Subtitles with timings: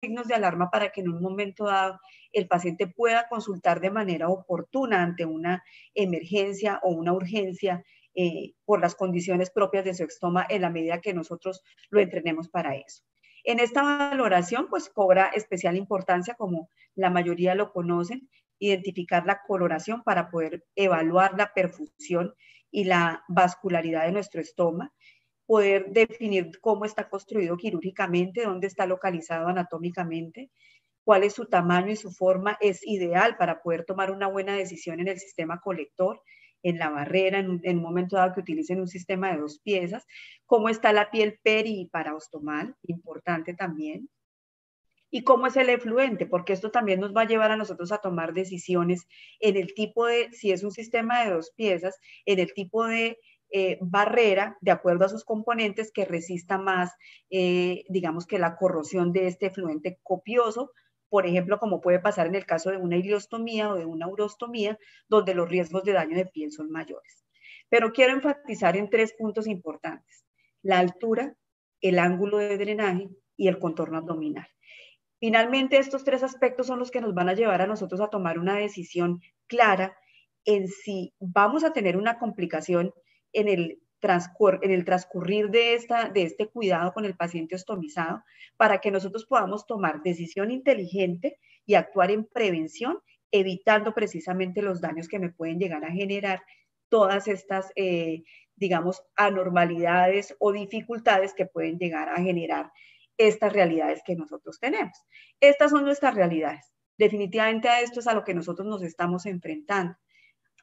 [0.00, 2.00] signos de alarma para que en un momento dado
[2.32, 5.62] el paciente pueda consultar de manera oportuna ante una
[5.94, 7.84] emergencia o una urgencia
[8.14, 12.48] eh, por las condiciones propias de su estoma en la medida que nosotros lo entrenemos
[12.48, 13.04] para eso.
[13.44, 18.28] En esta valoración, pues cobra especial importancia, como la mayoría lo conocen,
[18.58, 22.34] identificar la coloración para poder evaluar la perfusión
[22.70, 24.92] y la vascularidad de nuestro estoma,
[25.50, 30.48] poder definir cómo está construido quirúrgicamente, dónde está localizado anatómicamente,
[31.02, 35.00] cuál es su tamaño y su forma, es ideal para poder tomar una buena decisión
[35.00, 36.22] en el sistema colector,
[36.62, 40.06] en la barrera, en un, momento dado que utilicen un sistema de dos piezas,
[40.46, 44.08] cómo está la piel peri y paraostomal, importante también,
[45.10, 47.98] y cómo es el efluente, porque esto también nos va a llevar a nosotros a
[47.98, 49.08] tomar decisiones
[49.40, 53.18] en el tipo de, si es un sistema de dos piezas, en el tipo de
[53.50, 56.92] eh, barrera, de acuerdo a sus componentes, que resista más,
[57.30, 60.72] eh, digamos que la corrosión de este efluente copioso,
[61.08, 64.78] por ejemplo, como puede pasar en el caso de una iliostomía o de una urostomía,
[65.08, 67.24] donde los riesgos de daño de piel son mayores.
[67.68, 70.24] Pero quiero enfatizar en tres puntos importantes,
[70.62, 71.34] la altura,
[71.80, 74.46] el ángulo de drenaje y el contorno abdominal.
[75.18, 78.38] Finalmente, estos tres aspectos son los que nos van a llevar a nosotros a tomar
[78.38, 79.96] una decisión clara
[80.44, 82.94] en si vamos a tener una complicación
[83.32, 88.22] en el, en el transcurrir de, esta, de este cuidado con el paciente ostomizado
[88.56, 92.98] para que nosotros podamos tomar decisión inteligente y actuar en prevención,
[93.30, 96.42] evitando precisamente los daños que me pueden llegar a generar
[96.88, 98.22] todas estas, eh,
[98.56, 102.70] digamos, anormalidades o dificultades que pueden llegar a generar
[103.16, 104.96] estas realidades que nosotros tenemos.
[105.40, 106.72] Estas son nuestras realidades.
[106.98, 109.94] Definitivamente a esto es a lo que nosotros nos estamos enfrentando.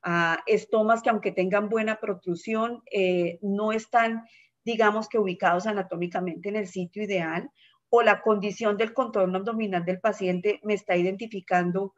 [0.09, 4.23] A estomas que aunque tengan buena protrusión, eh, no están,
[4.64, 7.52] digamos que ubicados anatómicamente en el sitio ideal
[7.89, 11.94] o la condición del contorno abdominal del paciente me está identificando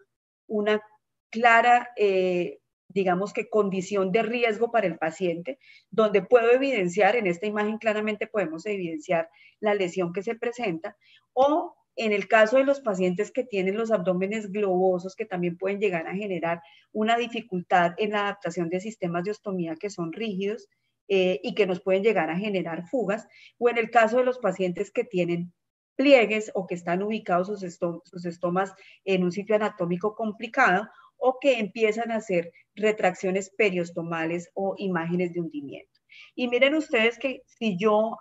[0.48, 0.82] una
[1.30, 5.60] clara eh, digamos que condición de riesgo para el paciente,
[5.92, 9.30] donde puedo evidenciar, en esta imagen claramente podemos evidenciar
[9.60, 10.98] la lesión que se presenta,
[11.34, 15.82] o en el caso de los pacientes que tienen los abdómenes globosos, que también pueden
[15.82, 16.62] llegar a generar
[16.94, 20.70] una dificultad en la adaptación de sistemas de ostomía que son rígidos
[21.10, 23.28] eh, y que nos pueden llegar a generar fugas,
[23.58, 25.52] o en el caso de los pacientes que tienen
[25.98, 28.74] pliegues o que están ubicados sus, sus estomas
[29.04, 35.42] en un sitio anatómico complicado, o que empiezan a hacer retracciones periostomales o imágenes de
[35.42, 36.00] hundimiento.
[36.34, 38.16] Y miren ustedes que si yo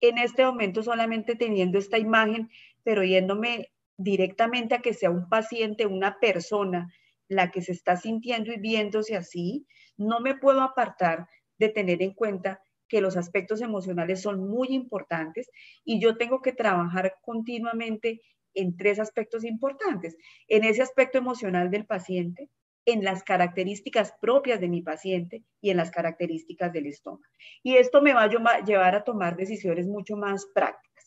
[0.00, 2.50] en este momento solamente teniendo esta imagen,
[2.86, 6.88] pero yéndome directamente a que sea un paciente, una persona,
[7.26, 9.66] la que se está sintiendo y viéndose así,
[9.96, 11.26] no me puedo apartar
[11.58, 15.50] de tener en cuenta que los aspectos emocionales son muy importantes
[15.84, 18.20] y yo tengo que trabajar continuamente
[18.54, 20.16] en tres aspectos importantes.
[20.46, 22.50] En ese aspecto emocional del paciente,
[22.84, 27.24] en las características propias de mi paciente y en las características del estómago.
[27.64, 31.05] Y esto me va a llevar a tomar decisiones mucho más prácticas.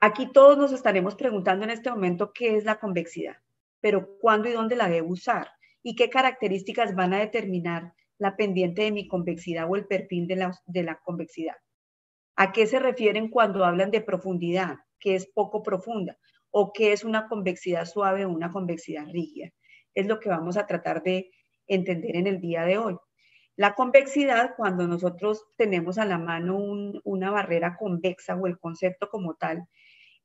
[0.00, 3.36] Aquí todos nos estaremos preguntando en este momento qué es la convexidad,
[3.80, 5.48] pero cuándo y dónde la debo usar
[5.82, 10.82] y qué características van a determinar la pendiente de mi convexidad o el perfil de
[10.82, 11.56] la, convexidad.
[12.36, 14.76] ¿A qué se refieren cuando hablan de profundidad?
[14.98, 16.18] que es poco profunda
[16.50, 19.50] o que es una convexidad suave o una convexidad rígida.
[19.94, 21.30] Es lo que vamos a tratar de
[21.66, 22.96] entender en el día de hoy.
[23.56, 26.58] La convexidad, cuando nosotros tenemos a la mano
[27.04, 29.66] una barrera convexa o el concepto como tal,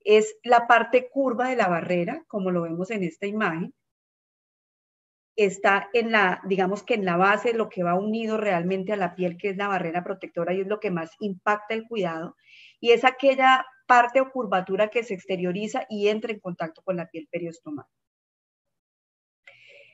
[0.06, 3.74] es la parte curva de la barrera, como lo vemos en esta imagen.
[5.36, 9.16] Está en la, digamos que en la base, lo que va unido realmente a la
[9.16, 12.36] piel, que es la barrera protectora y es lo que más impacta el cuidado.
[12.80, 17.10] Y es aquella parte o curvatura que se exterioriza y entra en contacto con la
[17.10, 17.86] piel periostomal.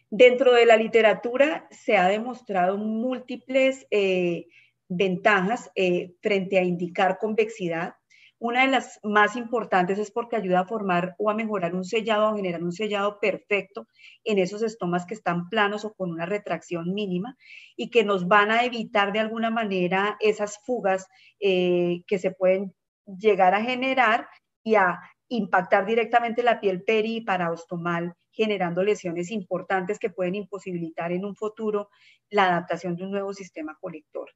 [0.09, 4.47] Dentro de la literatura se ha demostrado múltiples eh,
[4.87, 7.95] ventajas eh, frente a indicar convexidad.
[8.39, 12.29] Una de las más importantes es porque ayuda a formar o a mejorar un sellado
[12.29, 13.87] o generar un sellado perfecto
[14.23, 17.35] en esos estomas que están planos o con una retracción mínima
[17.75, 21.07] y que nos van a evitar de alguna manera esas fugas
[21.39, 22.75] eh, que se pueden
[23.05, 24.27] llegar a generar
[24.63, 31.11] y a impactar directamente la piel peri y paraostomal, generando lesiones importantes que pueden imposibilitar
[31.11, 31.89] en un futuro
[32.29, 34.29] la adaptación de un nuevo sistema colector.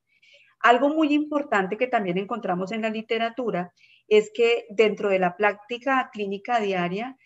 [0.60, 3.74] Algo muy importante que también encontramos en la literatura
[4.12, 7.18] es que dentro de la práctica clínica diaria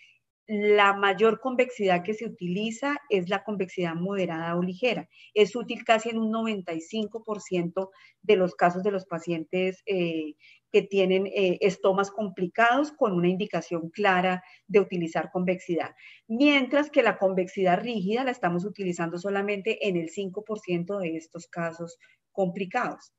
[0.48, 5.10] la mayor convexidad que se utiliza es la convexidad moderada o ligera.
[5.34, 7.90] Es útil casi en un 95%
[8.22, 10.36] de los casos de los pacientes eh,
[10.72, 15.96] que tienen eh, estomas complicados con una indicación clara de utilizar convexidad.
[16.28, 21.98] Mientras que la convexidad rígida la estamos utilizando solamente en el 5% de estos casos
[22.32, 23.12] complicados.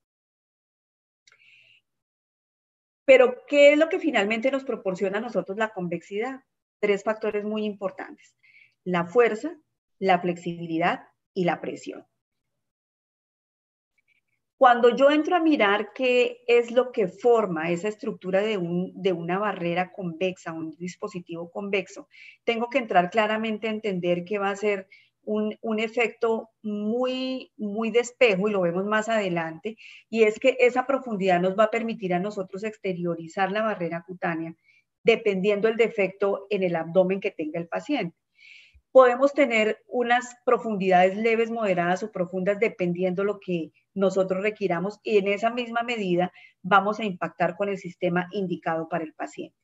[3.06, 6.42] Pero, ¿qué es lo que finalmente nos proporciona a nosotros la convexidad?
[6.80, 8.36] tres factores muy importantes,
[8.84, 9.58] la fuerza,
[9.98, 12.06] la flexibilidad y la presión.
[14.58, 19.92] Cuando yo entro a mirar qué es lo que forma esa estructura de, una barrera
[19.92, 22.08] convexa, un dispositivo convexo,
[22.42, 24.88] tengo que entrar claramente a entender que va a ser
[25.26, 29.76] un, un, efecto muy, muy de espejo y lo vemos más adelante,
[30.08, 34.56] y es que esa profundidad nos va a permitir a nosotros exteriorizar la barrera cutánea
[35.06, 38.17] dependiendo el defecto en el abdomen que tenga el paciente.
[38.90, 45.28] Podemos tener unas profundidades leves, moderadas o profundas dependiendo lo que nosotros requiramos y en
[45.28, 46.32] esa misma medida
[46.62, 49.56] vamos a impactar con el sistema indicado para el paciente.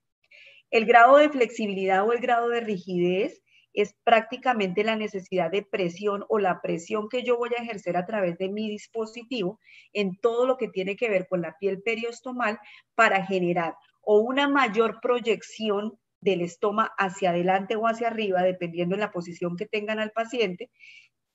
[0.70, 3.41] El grado de flexibilidad o el grado de rigidez
[3.72, 8.06] es prácticamente la necesidad de presión o la presión que yo voy a ejercer a
[8.06, 9.58] través de mi dispositivo
[9.92, 12.58] en todo lo que tiene que ver con la piel periostomal
[12.94, 19.00] para generar o una mayor proyección del estoma hacia adelante o hacia arriba, dependiendo de
[19.00, 20.70] la posición que tengan al paciente,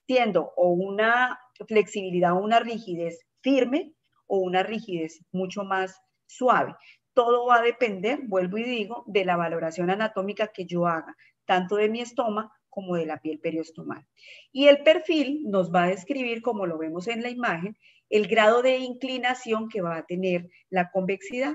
[0.05, 3.93] siendo o una flexibilidad o una rigidez firme
[4.27, 6.75] o una rigidez mucho más suave.
[7.13, 11.15] Todo va a depender, vuelvo y digo, de la valoración anatómica que yo haga,
[11.47, 14.05] tanto de mi estoma como de la piel periostomal.
[14.51, 17.75] Y el perfil nos va a describir, como lo vemos en la imagen,
[18.09, 21.53] el grado de inclinación que va a tener la convexidad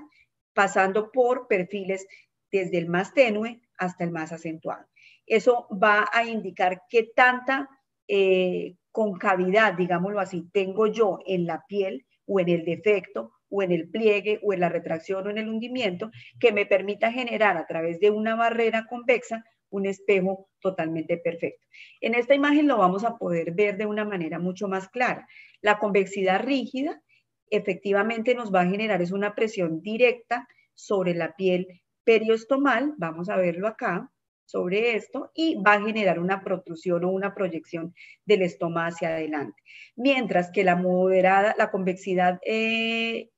[0.52, 2.06] pasando por perfiles
[2.50, 4.86] desde el más tenue hasta el más acentuado.
[5.26, 7.68] Eso va a indicar qué tanta
[8.08, 13.72] eh, concavidad, digámoslo así, tengo yo en la piel o en el defecto o en
[13.72, 16.10] el pliegue o en la retracción o en el hundimiento
[16.40, 21.66] que me permita generar a través de una barrera convexa un espejo totalmente perfecto.
[22.00, 25.26] En esta imagen lo vamos a poder ver de una manera mucho más clara.
[25.60, 27.02] La convexidad rígida
[27.50, 31.66] efectivamente nos va a generar es una presión directa sobre la piel
[32.04, 34.10] periostomal, vamos a verlo acá,
[34.44, 39.62] sobre esto, y va a generar una protrusión o una proyección del estómago hacia adelante.
[39.96, 43.30] Mientras que la moderada, la convexidad eh,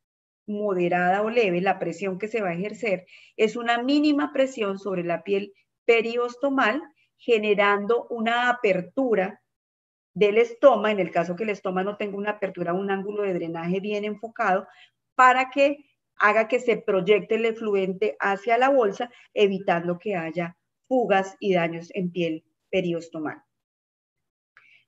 [0.46, 5.04] moderada o leve, la presión que se va a ejercer, es una mínima presión sobre
[5.04, 5.52] la piel
[5.84, 6.82] periostomal,
[7.16, 9.40] generando una apertura
[10.14, 13.34] del estoma, en el caso que el estoma no tenga una apertura, un ángulo de
[13.34, 14.66] drenaje bien enfocado,
[15.14, 15.84] para que
[16.16, 21.90] haga que se proyecte el efluente hacia la bolsa, evitando que haya fugas y daños
[21.94, 23.42] en piel periostomal.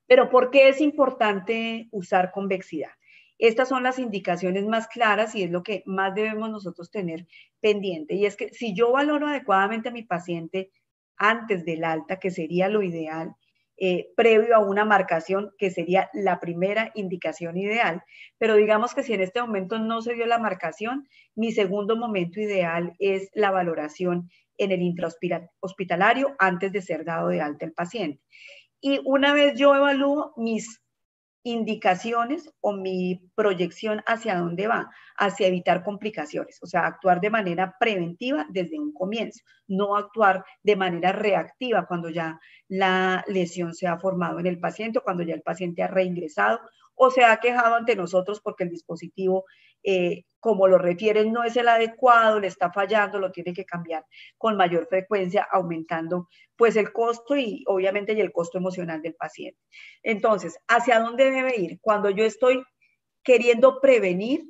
[0.07, 2.91] Pero ¿por qué es importante usar convexidad?
[3.39, 7.27] Estas son las indicaciones más claras y es lo que más debemos nosotros tener
[7.59, 8.15] pendiente.
[8.15, 10.71] Y es que si yo valoro adecuadamente a mi paciente
[11.17, 13.35] antes del alta, que sería lo ideal,
[13.79, 18.03] eh, previo a una marcación que sería la primera indicación ideal.
[18.39, 22.39] Pero digamos que si en este momento no se dio la marcación, mi segundo momento
[22.39, 28.23] ideal es la valoración en el intrahospitalario antes de ser dado de alta el paciente.
[28.81, 30.81] Y una vez yo evalúo mis
[31.47, 37.75] indicaciones o mi proyección hacia dónde va, hacia evitar complicaciones, o sea, actuar de manera
[37.79, 43.97] preventiva desde un comienzo, no actuar de manera reactiva cuando ya la lesión se ha
[43.97, 46.59] formado en el paciente o cuando ya el paciente ha reingresado
[46.97, 49.45] o se ha quejado ante nosotros porque el dispositivo,
[49.83, 54.03] eh, como lo refieren, no es el adecuado, le está fallando, lo tiene que cambiar
[54.37, 59.59] con mayor frecuencia, aumentando pues el costo y obviamente y el costo emocional del paciente.
[60.01, 61.79] Entonces, ¿hacia dónde debe ir?
[61.79, 62.63] Cuando yo estoy
[63.23, 64.45] queriendo prevenir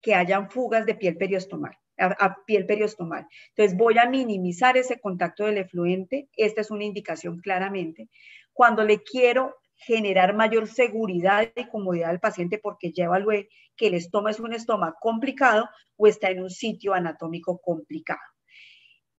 [0.00, 1.78] que hayan fugas de piel periostomal.
[1.98, 3.28] A, piel periostomal.
[3.50, 6.28] Entonces voy a minimizar ese contacto del efluente.
[6.36, 8.08] Esta es una indicación claramente.
[8.52, 9.54] Cuando le quiero
[9.86, 14.52] generar mayor seguridad y comodidad al paciente porque ya evalué que el estómago es un
[14.52, 18.20] estómago complicado o está en un sitio anatómico complicado.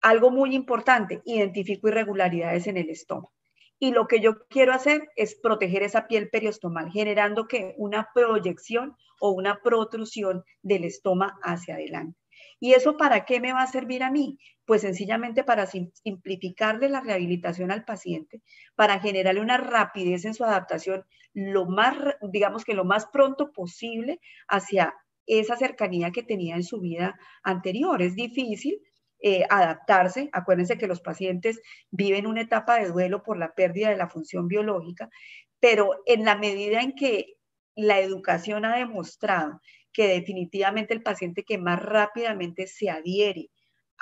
[0.00, 3.32] Algo muy importante, identifico irregularidades en el estómago.
[3.78, 8.96] Y lo que yo quiero hacer es proteger esa piel periostomal, generando que una proyección
[9.20, 12.21] o una protrusión del estómago hacia adelante.
[12.62, 14.38] ¿Y eso para qué me va a servir a mí?
[14.64, 18.40] Pues sencillamente para simplificarle la rehabilitación al paciente,
[18.76, 21.04] para generarle una rapidez en su adaptación
[21.34, 21.96] lo más,
[22.30, 24.94] digamos que lo más pronto posible hacia
[25.26, 28.00] esa cercanía que tenía en su vida anterior.
[28.00, 28.78] Es difícil,
[29.18, 30.30] eh, adaptarse.
[30.32, 34.46] Acuérdense que los pacientes viven una etapa de duelo por la pérdida de la función
[34.46, 35.10] biológica,
[35.58, 37.34] pero en la medida en que
[37.74, 39.60] la educación ha demostrado
[39.92, 43.50] que definitivamente el paciente que más rápidamente se adhiere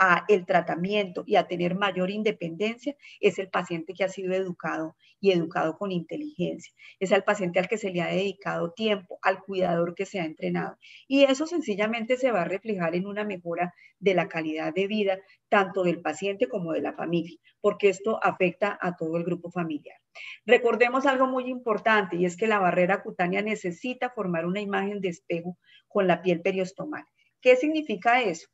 [0.03, 4.97] a el tratamiento y a tener mayor independencia es el paciente que ha sido educado
[5.21, 6.73] y educado con inteligencia.
[6.99, 10.25] Es el paciente al que se le ha dedicado tiempo, al cuidador que se ha
[10.25, 10.79] entrenado.
[11.07, 15.19] Y eso sencillamente se va a reflejar en una mejora de la calidad de vida
[15.51, 19.99] tanto del paciente como de la familia, porque esto afecta a todo el grupo familiar.
[20.47, 25.09] Recordemos algo muy importante y es que la barrera cutánea necesita formar una imagen de
[25.09, 27.05] espejo con la piel periostomal.
[27.43, 28.49] ¿Qué significa eso?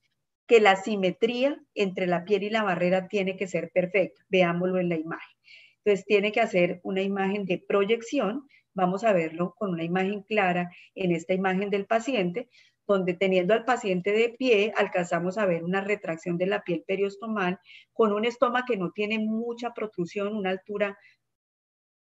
[0.46, 4.22] Que la simetría entre la piel y la barrera tiene que ser perfecta.
[4.28, 5.36] Veámoslo en la imagen.
[5.84, 8.46] Entonces tiene que hacer una imagen de proyección.
[8.74, 12.48] Vamos a verlo con una imagen clara en esta imagen del paciente,
[12.86, 17.58] donde teniendo al paciente de pie alcanzamos a ver una retracción de la piel periostomal
[17.92, 20.98] con un estómago que no tiene mucha protrusión, una altura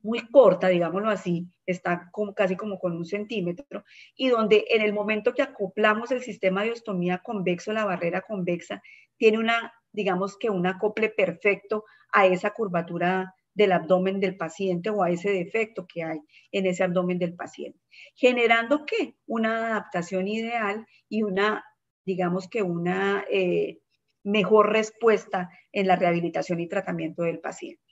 [0.03, 3.85] muy corta, digámoslo así, está como, casi como con un centímetro,
[4.17, 8.83] y donde en el momento que acoplamos el sistema de ostomía convexo, la barrera convexa,
[9.17, 15.03] tiene una, digamos que un acople perfecto a esa curvatura del abdomen del paciente o
[15.03, 16.21] a ese defecto que hay
[16.53, 17.79] en ese abdomen del paciente,
[18.15, 21.65] generando que una adaptación ideal y una,
[22.07, 23.81] digamos que una eh,
[24.23, 27.90] mejor respuesta en la rehabilitación y tratamiento del paciente.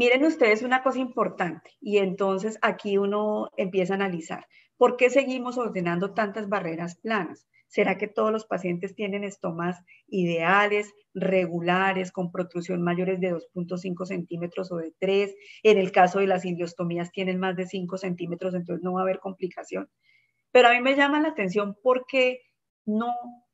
[0.00, 4.46] Miren ustedes una cosa importante y entonces aquí uno empieza a analizar,
[4.78, 7.46] ¿por qué seguimos ordenando tantas barreras planas?
[7.66, 14.72] ¿Será que todos los pacientes tienen estomas ideales, regulares, con protrusión mayores de 2.5 centímetros
[14.72, 15.34] o de 3?
[15.64, 19.02] En el caso de las indiostomías tienen más de 5 centímetros, entonces no va a
[19.02, 19.90] haber complicación.
[20.50, 22.40] Pero a mí me llama la atención porque
[22.86, 23.12] no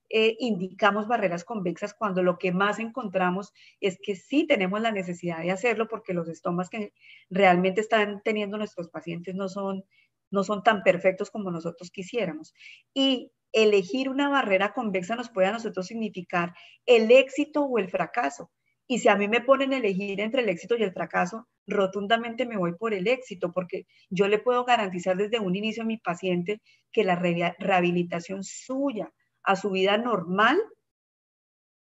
[0.09, 5.43] eh, indicamos barreras convexas cuando lo que más encontramos es que sí tenemos la necesidad
[5.43, 6.93] de hacerlo porque los estomas que
[7.29, 9.85] realmente están teniendo nuestros pacientes no son,
[10.31, 12.55] no son tan perfectos como nosotros quisiéramos.
[12.95, 18.51] Y elegir una barrera convexa nos puede a nosotros significar el éxito o el fracaso.
[18.89, 22.57] Y si a mí me ponen elegir entre el éxito y el fracaso, rotundamente me
[22.57, 26.61] voy por el éxito, porque yo le puedo garantizar desde un inicio a mi paciente
[26.93, 29.13] que la rehabilitación suya
[29.47, 30.61] a su vida normal,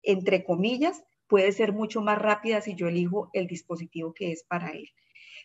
[0.04, 4.70] entre comillas, puede ser mucho más rápida si yo elijo el dispositivo que es para
[4.70, 4.88] él.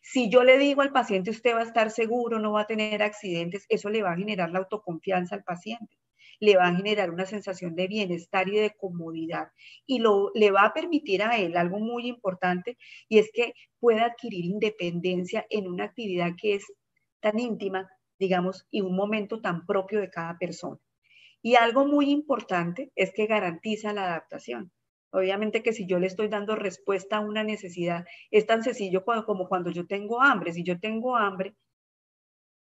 [0.02, 3.02] Si yo le digo al paciente, usted va a estar seguro, no va a tener
[3.02, 5.96] accidentes, eso le va a generar la autoconfianza al paciente,
[6.40, 9.48] le va a generar una sensación de bienestar y de comodidad
[9.86, 14.06] y lo, le va a permitir a él algo muy importante y es que pueda
[14.06, 16.64] adquirir independencia en una actividad que es
[17.20, 20.80] tan íntima, digamos, y un momento tan propio de cada persona.
[21.42, 24.72] Y algo muy importante es que garantiza la adaptación.
[25.12, 29.48] Obviamente que si yo le estoy dando respuesta a una necesidad, es tan sencillo como
[29.48, 30.52] cuando yo tengo hambre.
[30.52, 31.56] Si yo tengo hambre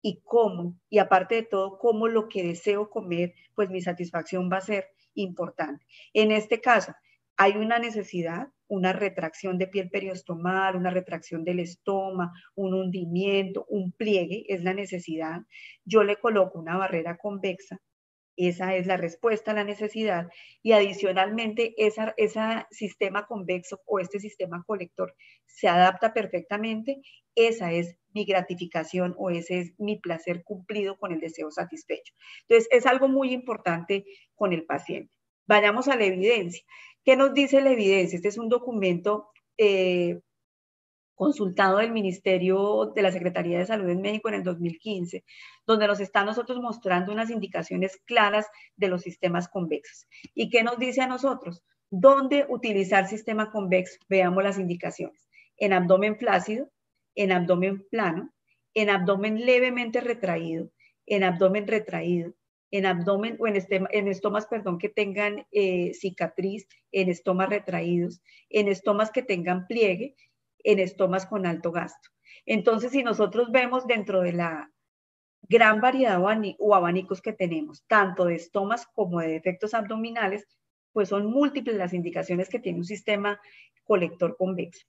[0.01, 4.57] y como, y aparte de todo, como lo que deseo comer, pues mi satisfacción va
[4.57, 5.85] a ser importante.
[6.13, 6.93] En este caso,
[7.37, 13.91] hay una necesidad, una retracción de piel periostomal, una retracción del estómago, un hundimiento, un
[13.91, 15.41] pliegue, es la necesidad.
[15.85, 17.79] Yo le coloco una barrera convexa
[18.47, 20.29] esa es la respuesta a la necesidad
[20.63, 22.13] y adicionalmente ese
[22.71, 25.13] sistema convexo o este sistema colector
[25.45, 27.01] se adapta perfectamente.
[27.35, 32.13] Esa es mi gratificación o ese es mi placer cumplido con el deseo satisfecho.
[32.47, 34.05] Entonces, es algo muy importante
[34.35, 35.13] con el paciente.
[35.45, 36.63] Vayamos a la evidencia.
[37.03, 38.15] ¿Qué nos dice la evidencia?
[38.15, 40.21] Este es un documento eh,
[41.19, 45.25] consultado del Ministerio de la Secretaría de Salud en México en el 2015,
[45.67, 48.47] donde nos está nosotros mostrando unas indicaciones claras
[48.77, 50.07] de los sistemas convexos.
[50.33, 51.61] ¿Y qué nos dice a nosotros?
[51.89, 53.99] ¿Dónde utilizar sistema convexo?
[54.07, 55.27] Veamos las indicaciones.
[55.57, 56.69] En abdomen flácido,
[57.15, 58.33] en abdomen plano,
[58.73, 60.71] en abdomen levemente retraído,
[61.05, 62.33] en abdomen retraído,
[62.71, 63.57] en abdomen o en,
[63.91, 70.15] en estomas, perdón, que tengan eh, cicatriz, en estomas retraídos, en estomas que tengan pliegue
[70.63, 72.09] en estomas con alto gasto.
[72.45, 74.71] Entonces, si nosotros vemos dentro de la
[75.43, 76.21] gran variedad
[76.59, 80.47] o abanicos que tenemos, tanto de estomas como de defectos abdominales,
[80.91, 83.39] pues son múltiples las indicaciones que tiene un sistema
[83.83, 84.85] colector convexo.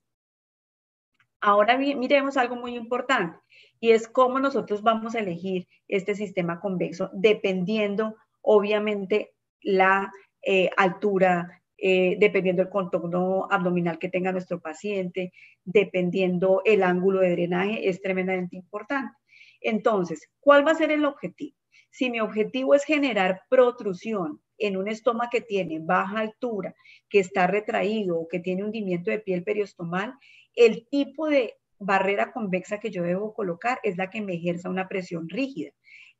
[1.39, 3.39] Ahora miremos algo muy importante
[3.79, 10.11] y es cómo nosotros vamos a elegir este sistema convexo dependiendo, obviamente, la
[10.43, 15.33] eh, altura eh, dependiendo el contorno abdominal que tenga nuestro paciente,
[15.65, 19.17] dependiendo el ángulo de drenaje, es tremendamente importante.
[19.59, 21.57] Entonces, ¿cuál va a ser el objetivo?
[21.89, 26.75] Si mi objetivo es generar protrusión en un estoma que tiene baja altura,
[27.09, 30.13] que está retraído o que tiene hundimiento de piel periostomal,
[30.53, 34.87] el tipo de barrera convexa que yo debo colocar es la que me ejerza una
[34.87, 35.71] presión rígida.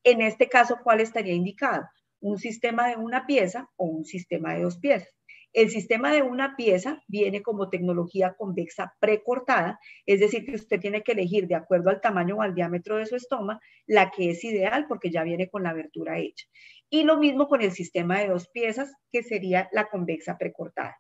[0.04, 1.84] En este caso, ¿cuál estaría indicado?
[2.20, 5.21] Un sistema de una pieza o un sistema de dos piezas.
[5.54, 11.04] El sistema de una pieza viene como tecnología convexa precortada, es decir, que usted tiene
[11.04, 14.44] que elegir de acuerdo al tamaño o al diámetro de su estoma la que es
[14.46, 16.48] ideal porque ya viene con la abertura hecha.
[16.90, 20.98] Y lo mismo con el sistema de dos piezas, que sería la convexa precortada.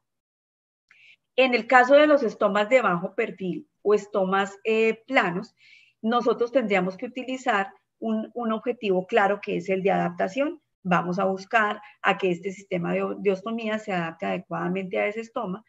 [1.37, 5.55] En el caso de los estomas de bajo perfil o estomas eh, planos,
[6.01, 11.25] nosotros tendríamos que utilizar un, un objetivo claro que es el de adaptación vamos a
[11.25, 15.63] buscar a que este sistema de, ostomía se adapte adecuadamente a ese estoma.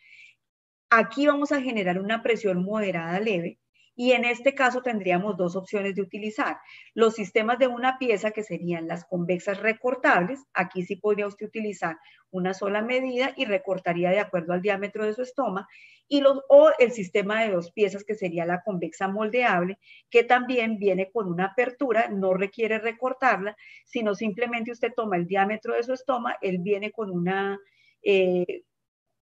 [0.90, 3.58] Aquí vamos a generar una presión moderada leve
[3.94, 6.58] y en este caso tendríamos dos opciones de utilizar.
[6.94, 10.44] Los sistemas de una pieza, que serían las convexas recortables.
[10.54, 11.98] Aquí sí podría usted utilizar
[12.30, 15.68] una sola medida y recortaría de acuerdo al diámetro de su estoma.
[16.08, 19.78] Y los, o el sistema de dos piezas, que sería la convexa moldeable,
[20.10, 25.74] que también viene con una apertura, no requiere recortarla, sino simplemente usted toma el diámetro
[25.74, 27.58] de su estoma, él viene con una...
[28.02, 28.64] Eh,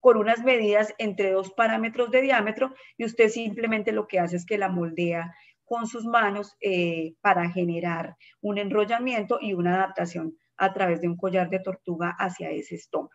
[0.01, 4.47] con unas medidas entre dos parámetros de diámetro y usted simplemente lo que hace es
[4.47, 10.73] que la moldea con sus manos eh, para generar un enrollamiento y una adaptación a
[10.73, 13.11] través de un collar de tortuga hacia ese estoma.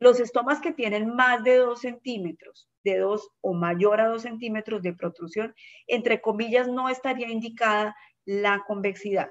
[0.00, 4.82] Los estomas que tienen más de 2 centímetros, de 2 o mayor a 2 centímetros
[4.82, 5.54] de protrusión,
[5.86, 9.30] entre comillas, no estaría indicada la convexidad.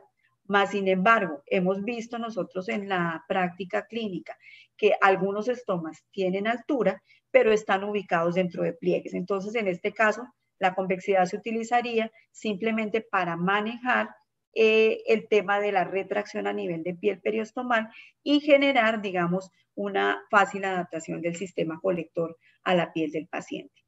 [0.52, 4.38] Más sin embargo, hemos visto nosotros en la práctica clínica
[4.76, 9.14] que algunos estomas tienen altura, pero están ubicados dentro de pliegues.
[9.14, 10.28] Entonces, en este caso,
[10.60, 14.10] la convexidad se utilizaría simplemente para manejar
[14.54, 17.88] eh, el tema de la retracción a nivel de piel periostomal
[18.22, 23.86] y generar, digamos, una fácil adaptación del sistema colector a la piel del paciente.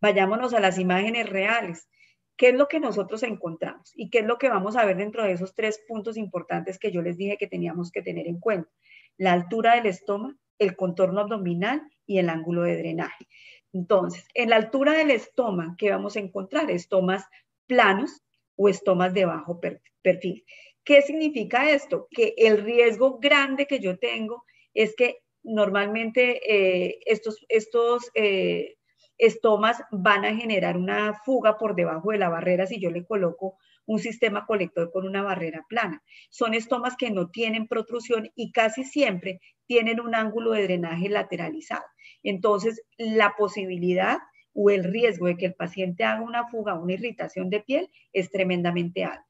[0.00, 1.88] Vayámonos a las imágenes reales.
[2.36, 3.92] ¿Qué es lo que nosotros encontramos?
[3.94, 6.90] ¿Y qué es lo que vamos a ver dentro de esos tres puntos importantes que
[6.90, 8.70] yo les dije que teníamos que tener en cuenta?
[9.16, 13.28] La altura del estómago, el contorno abdominal y el ángulo de drenaje.
[13.72, 16.70] Entonces, en la altura del estómago, ¿qué vamos a encontrar?
[16.70, 17.24] Estomas
[17.66, 18.22] planos
[18.56, 19.60] o estomas de bajo
[20.02, 20.44] perfil.
[20.84, 22.08] ¿Qué significa esto?
[22.10, 28.76] Que el riesgo grande que yo tengo es que normalmente eh, estos, estos eh,
[29.22, 33.56] estomas van a generar una fuga por debajo de la barrera si yo le coloco
[33.86, 36.02] un sistema colector con una barrera plana.
[36.28, 41.84] Son estomas que no tienen protrusión y casi siempre tienen un ángulo de drenaje lateralizado.
[42.24, 44.18] Entonces, la posibilidad
[44.54, 48.28] o el riesgo de que el paciente haga una fuga, una irritación de piel, es
[48.28, 49.24] tremendamente alto.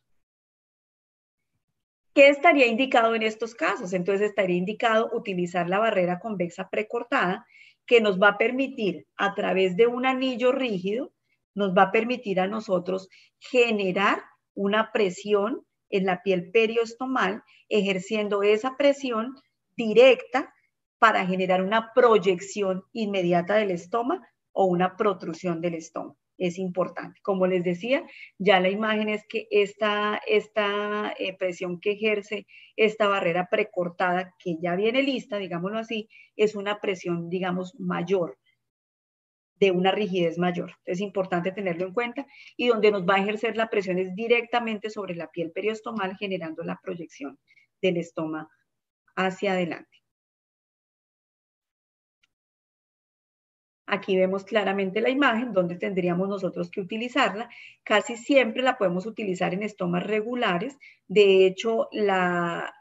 [2.15, 3.93] ¿Qué estaría indicado en estos casos?
[3.93, 7.47] Entonces estaría indicado utilizar la barrera convexa precortada
[7.87, 11.13] que nos va a permitir a través de un anillo rígido,
[11.55, 14.23] nos va a permitir a nosotros generar
[14.55, 19.35] una presión en la piel periostomal, ejerciendo esa presión
[19.77, 20.55] directa
[20.99, 27.21] para generar una proyección inmediata del estómago o una protrusión del estómago es importante.
[27.23, 28.05] Como les decía,
[28.39, 34.57] ya la imagen es que esta, esta eh, presión que ejerce esta barrera precortada, que
[34.61, 38.39] ya viene lista, digámoslo así, es una presión, digamos, mayor,
[39.57, 40.73] de una rigidez mayor.
[40.85, 44.91] Es importante tenerlo en cuenta y donde nos va a ejercer la presión es directamente
[44.91, 47.39] sobre la piel periostomal, generando la proyección
[47.81, 48.49] del estómago
[49.15, 50.02] hacia adelante.
[53.95, 57.51] Aquí vemos claramente la imagen donde tendríamos nosotros que utilizarla.
[57.85, 60.79] Casi siempre la podemos utilizar en estomas regulares.
[61.09, 61.91] De hecho,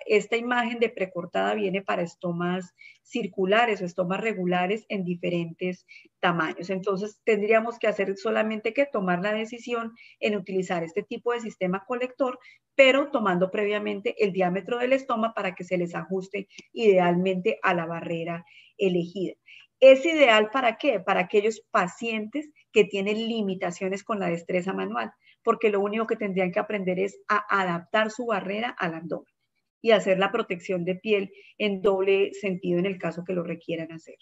[0.08, 5.86] esta imagen de precortada viene para estomas circulares o estomas regulares en diferentes
[6.21, 6.69] tamaños.
[6.69, 11.84] Entonces, tendríamos que hacer solamente que tomar la decisión en utilizar este tipo de sistema
[11.86, 12.39] colector,
[12.74, 17.86] pero tomando previamente el diámetro del estoma para que se les ajuste idealmente a la
[17.86, 18.45] barrera
[18.78, 19.34] elegida.
[19.82, 21.00] Es ideal para qué?
[21.00, 25.12] Para aquellos pacientes que tienen limitaciones con la destreza manual,
[25.44, 29.34] porque lo único que tendrían que aprender es a adaptar su barrera al abdomen
[29.82, 33.91] y hacer la protección de piel en doble sentido en el caso que lo requieran
[33.91, 34.17] hacer.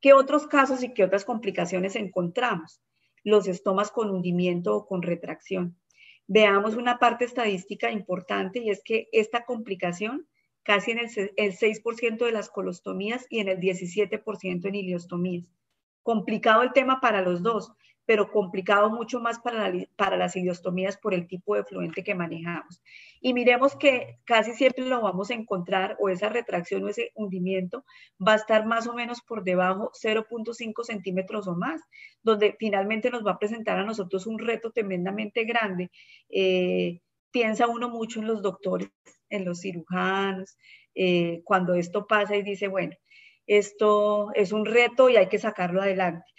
[0.00, 2.80] ¿Qué otros casos y qué otras complicaciones encontramos?
[3.22, 5.78] Los estomas con hundimiento o con retracción.
[6.26, 10.26] Veamos una parte estadística importante y es que esta complicación
[10.62, 15.50] casi en el, 6% de las colostomías y en el 17% en iliostomías.
[16.02, 17.72] Complicado el tema para los dos,
[18.04, 22.82] pero complicado mucho más para, para las ileostomías por el tipo de fluente que manejamos.
[23.20, 27.84] Y miremos que casi siempre lo vamos a encontrar, o esa retracción o ese hundimiento
[28.20, 31.80] va a estar más o menos por debajo 0.5 centímetros o más,
[32.22, 35.90] donde finalmente nos va a presentar a nosotros un reto tremendamente grande.
[36.28, 37.00] Eh,
[37.32, 38.90] piensa uno mucho en los doctores,
[39.28, 40.56] en los cirujanos,
[40.94, 42.94] eh, cuando esto pasa y dice, bueno,
[43.46, 46.30] esto es un reto y hay que sacarlo adelante.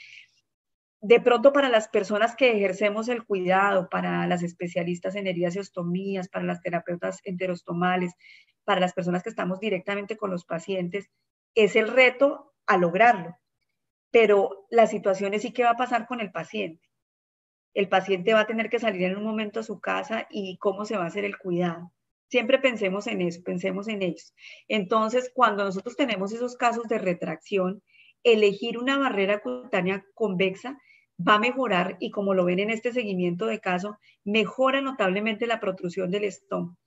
[1.01, 5.59] De pronto para las personas que ejercemos el cuidado, para las especialistas en heridas y
[5.59, 8.13] ostomías, para las terapeutas enterostomales,
[8.63, 11.09] para las personas que estamos directamente con los pacientes,
[11.55, 13.35] es el reto a lograrlo.
[14.11, 16.92] Pero la situación es sí que va a pasar con el paciente.
[17.73, 20.85] El paciente va a tener que salir en un momento a su casa y cómo
[20.85, 21.91] se va a hacer el cuidado.
[22.29, 24.33] Siempre pensemos en eso, pensemos en ellos.
[24.67, 27.83] Entonces, cuando nosotros tenemos esos casos de retracción,
[28.23, 30.79] elegir una barrera cutánea convexa
[31.19, 35.59] va a mejorar y como lo ven en este seguimiento de caso, mejora notablemente la
[35.59, 36.77] protrusión del estómago.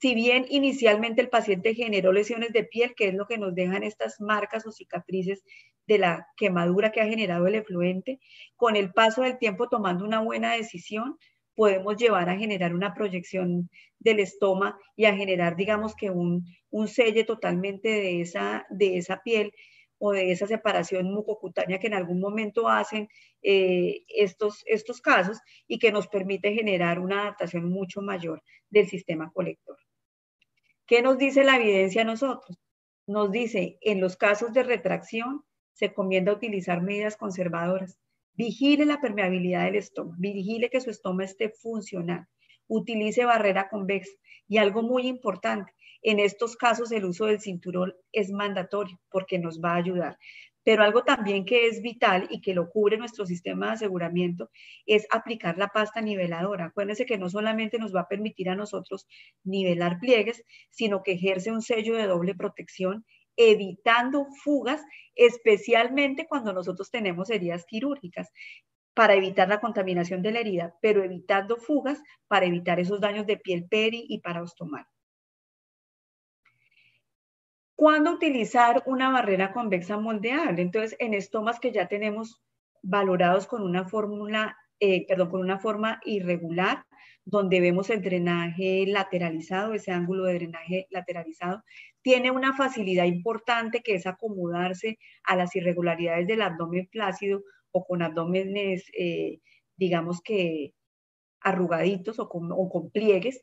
[0.00, 3.82] Si bien inicialmente el paciente generó lesiones de piel, que es lo que nos dejan
[3.82, 5.42] estas marcas o cicatrices
[5.86, 8.20] de la quemadura que ha generado el efluente,
[8.56, 11.16] con el paso del tiempo tomando una buena decisión,
[11.54, 16.88] podemos llevar a generar una proyección del estómago y a generar, digamos que un, un
[16.88, 19.52] selle totalmente de esa, de esa piel
[19.98, 23.08] o de esa separación mucocutánea que en algún momento hacen
[23.42, 29.30] eh, estos, estos casos y que nos permite generar una adaptación mucho mayor del sistema
[29.32, 29.78] colector.
[30.86, 32.58] ¿Qué nos dice la evidencia a nosotros?
[33.06, 37.98] Nos dice, en los casos de retracción se comienza utilizar medidas conservadoras
[38.36, 42.26] Vigile la permeabilidad del estómago, vigile que su estómago esté funcional,
[42.68, 44.12] utilice barrera convexa
[44.46, 45.72] y algo muy importante,
[46.02, 50.18] en estos casos el uso del cinturón es mandatorio porque nos va a ayudar.
[50.66, 54.50] Pero algo también que es vital y que lo cubre nuestro sistema de aseguramiento
[54.84, 56.66] es aplicar la pasta niveladora.
[56.66, 59.06] Acuérdense que no solamente nos va a permitir a nosotros
[59.44, 63.04] nivelar pliegues, sino que ejerce un sello de doble protección
[63.36, 64.82] evitando fugas,
[65.14, 68.30] especialmente cuando nosotros tenemos heridas quirúrgicas
[68.94, 73.36] para evitar la contaminación de la herida, pero evitando fugas para evitar esos daños de
[73.36, 74.86] piel peri y para ostomal.
[77.76, 80.62] ¿Cuándo utilizar una barrera convexa moldeable?
[80.62, 82.42] Entonces, en estomas que ya tenemos
[82.82, 86.84] valorados con una fórmula, eh, perdón, con una forma irregular,
[87.26, 91.62] donde vemos el drenaje lateralizado, ese ángulo de drenaje lateralizado,
[92.00, 98.00] tiene una facilidad importante que es acomodarse a las irregularidades del abdomen flácido o con
[98.00, 99.40] abdómenes, eh,
[99.76, 100.72] digamos que
[101.40, 103.42] arrugaditos o con, o con pliegues,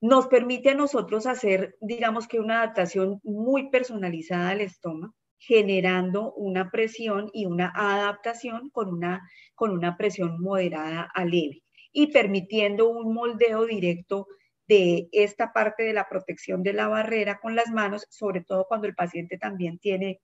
[0.00, 6.70] nos permite a nosotros hacer, digamos que una adaptación muy personalizada al estómago, generando una
[6.70, 13.14] presión y una adaptación con una, con una presión moderada a leve y permitiendo un
[13.14, 14.26] moldeo directo
[14.68, 18.86] de esta parte de la protección de la barrera con las manos, sobre todo cuando
[18.86, 20.20] el paciente también tiene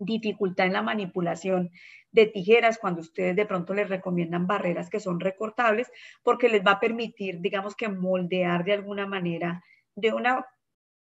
[0.00, 1.70] dificultad en la manipulación
[2.10, 5.90] de tijeras, cuando ustedes de pronto les recomiendan barreras que son recortables,
[6.24, 9.62] porque les va a permitir, digamos que moldear de alguna manera,
[9.94, 10.44] de una,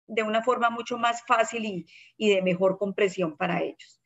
[0.08, 1.86] de una forma mucho más fácil y,
[2.18, 4.02] y de mejor compresión para ellos.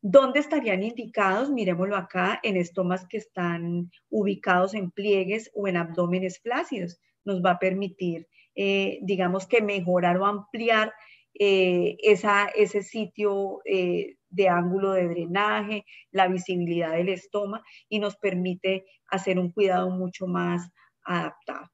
[0.00, 1.50] ¿Dónde estarían indicados?
[1.50, 7.52] Miremoslo acá, en estomas que están ubicados en pliegues o en abdómenes flácidos nos va
[7.52, 10.92] a permitir, eh, digamos que mejorar o ampliar
[11.34, 18.16] eh, esa, ese sitio eh, de ángulo de drenaje, la visibilidad del estómago y nos
[18.16, 20.70] permite hacer un cuidado mucho más
[21.04, 21.70] adaptado.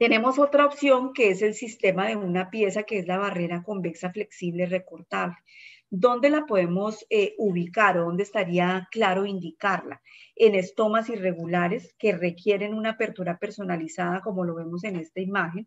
[0.00, 4.10] Tenemos otra opción que es el sistema de una pieza que es la barrera convexa
[4.10, 5.36] flexible recortable.
[5.90, 10.00] ¿Dónde la podemos eh, ubicar o dónde estaría claro indicarla?
[10.36, 15.66] En estomas irregulares que requieren una apertura personalizada, como lo vemos en esta imagen.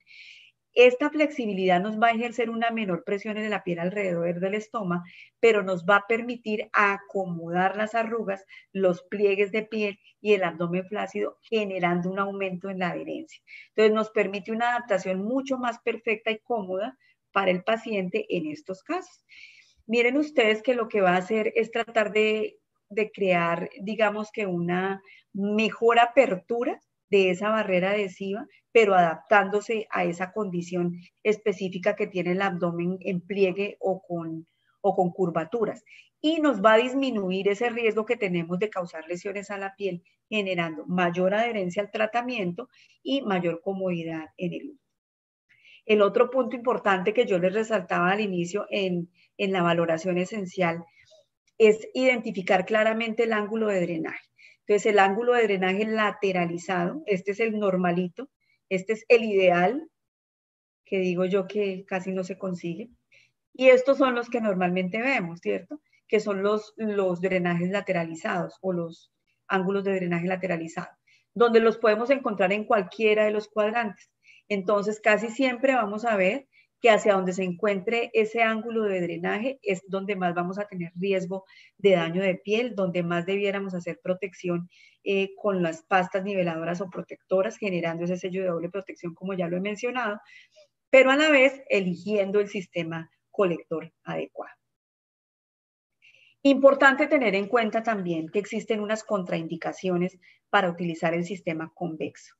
[0.76, 5.04] Esta flexibilidad nos va a ejercer una menor presión en la piel alrededor del estómago,
[5.40, 10.88] pero nos va a permitir acomodar las arrugas, los pliegues de piel y el abdomen
[10.88, 13.40] flácido, generando un aumento en la adherencia.
[13.70, 16.98] Entonces nos permite una adaptación mucho más perfecta y cómoda
[17.32, 19.24] para el paciente en estos casos.
[19.86, 22.60] Miren ustedes que lo que va a hacer es tratar de,
[23.14, 25.02] crear, digamos que una
[25.34, 26.80] mejor apertura
[27.14, 33.22] de esa barrera adhesiva, pero adaptándose a esa condición específica que tiene el abdomen en
[33.22, 34.48] pliegue o con,
[34.82, 35.84] o con curvaturas.
[36.20, 40.02] Y nos va a disminuir ese riesgo que tenemos de causar lesiones a la piel,
[40.28, 42.68] generando mayor adherencia al tratamiento
[43.04, 44.84] y mayor comodidad en el uso.
[45.86, 50.84] El otro punto importante que yo les resaltaba al inicio en, en la valoración esencial
[51.60, 54.33] es identificar claramente el ángulo de drenaje.
[54.66, 58.30] Entonces, el ángulo de drenaje lateralizado, este es el normalito,
[58.70, 59.90] este es el ideal,
[60.86, 62.90] que digo yo que casi no se consigue.
[63.54, 65.82] Y estos son los que normalmente vemos, ¿cierto?
[66.08, 69.12] Que son los, los drenajes lateralizados o los
[69.48, 70.90] ángulos de drenaje lateralizado,
[71.34, 74.10] donde los podemos encontrar en cualquiera de los cuadrantes.
[74.48, 76.48] Entonces, casi siempre vamos a ver
[76.84, 80.92] que hacia donde se encuentre ese ángulo de drenaje es donde más vamos a tener
[80.96, 81.46] riesgo
[81.78, 84.70] de daño de piel, donde más debiéramos hacer protección
[85.06, 89.48] eh, con las pastas niveladoras o protectoras, generando ese sello de doble protección, como ya
[89.48, 90.20] lo he mencionado,
[90.90, 94.58] pero a la vez eligiendo el sistema colector adecuado.
[96.42, 100.20] Importante tener en cuenta también que existen unas contraindicaciones
[100.50, 102.36] para utilizar el sistema convexo.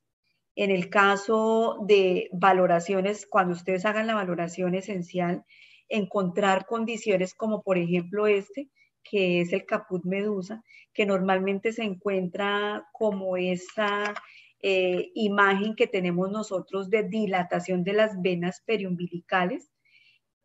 [0.56, 5.44] En el caso de valoraciones, cuando ustedes hagan la valoración esencial,
[5.88, 8.70] encontrar condiciones como por ejemplo este,
[9.02, 10.62] que es el caput medusa,
[10.92, 14.14] que normalmente se encuentra como esa
[14.62, 19.70] eh, imagen que tenemos nosotros de dilatación de las venas periumbilicales.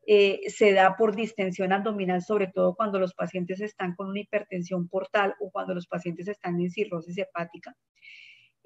[0.05, 4.89] Eh, se da por distensión abdominal, sobre todo cuando los pacientes están con una hipertensión
[4.89, 7.75] portal o cuando los pacientes están en cirrosis hepática.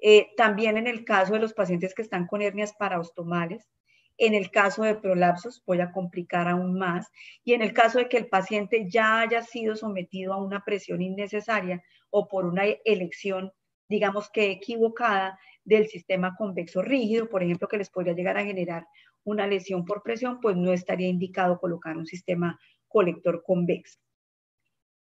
[0.06, 3.70] Eh, también en el caso de los pacientes que están con hernias paraostomales,
[4.18, 7.10] en el caso de prolapsos voy a complicar aún más
[7.42, 11.00] y en el caso de que el paciente ya haya sido sometido a una presión
[11.00, 13.50] innecesaria o por una elección,
[13.88, 18.86] digamos que equivocada del sistema convexo rígido, por ejemplo, que les podría llegar a generar
[19.24, 23.98] una lesión por presión, pues no estaría indicado colocar un sistema colector convexo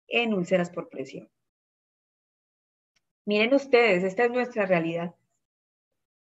[0.07, 1.27] en úlceras por presión.
[3.25, 5.15] Miren ustedes, esta es nuestra realidad.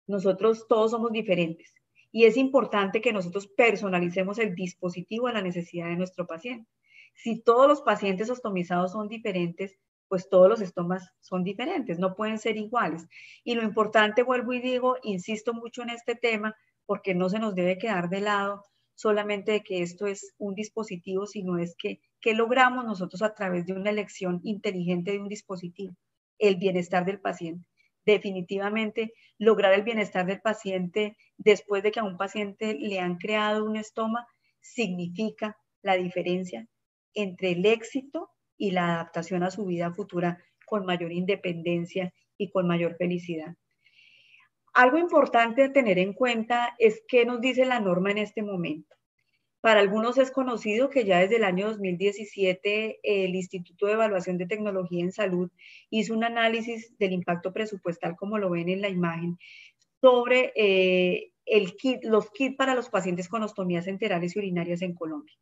[0.06, 1.74] Nosotros todos somos diferentes
[2.12, 6.70] y es importante que nosotros personalicemos el dispositivo a la necesidad de nuestro paciente.
[7.14, 12.38] Si todos los pacientes ostomizados son diferentes, pues todos los estomas son diferentes, no pueden
[12.38, 13.08] ser iguales.
[13.42, 16.54] Y lo importante, vuelvo y digo, insisto mucho en este tema,
[16.86, 18.62] porque no se nos debe quedar de lado
[18.94, 23.66] solamente de que esto es un dispositivo, sino es que, ¿qué logramos nosotros a través
[23.66, 25.96] de una elección inteligente de un dispositivo?
[26.38, 27.66] El bienestar del paciente.
[28.04, 33.64] Definitivamente, lograr el bienestar del paciente después de que a un paciente le han creado
[33.64, 34.26] un estoma
[34.60, 36.66] significa la diferencia
[37.14, 42.66] entre el éxito y la adaptación a su vida futura con mayor independencia y con
[42.66, 43.54] mayor felicidad.
[44.74, 48.94] Algo importante a tener en cuenta es qué nos dice la norma en este momento.
[49.62, 54.46] Para algunos es conocido que ya desde el año 2017 el Instituto de Evaluación de
[54.46, 55.52] Tecnología en Salud
[55.88, 59.38] hizo un análisis del impacto presupuestal, como lo ven en la imagen,
[60.00, 64.94] sobre eh, el kit, los kits para los pacientes con ostomías enterales y urinarias en
[64.94, 65.36] Colombia.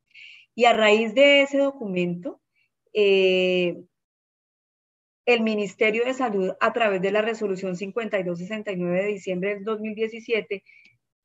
[0.54, 2.42] Y a raíz de ese documento,
[2.92, 3.82] eh,
[5.24, 10.62] el Ministerio de Salud, a través de la resolución 5269 de diciembre del 2017,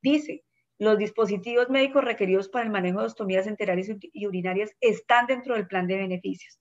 [0.02, 0.46] dice
[0.78, 5.68] los dispositivos médicos requeridos para el manejo de ostomías enterales y urinarias están dentro del
[5.68, 6.60] plan de beneficios.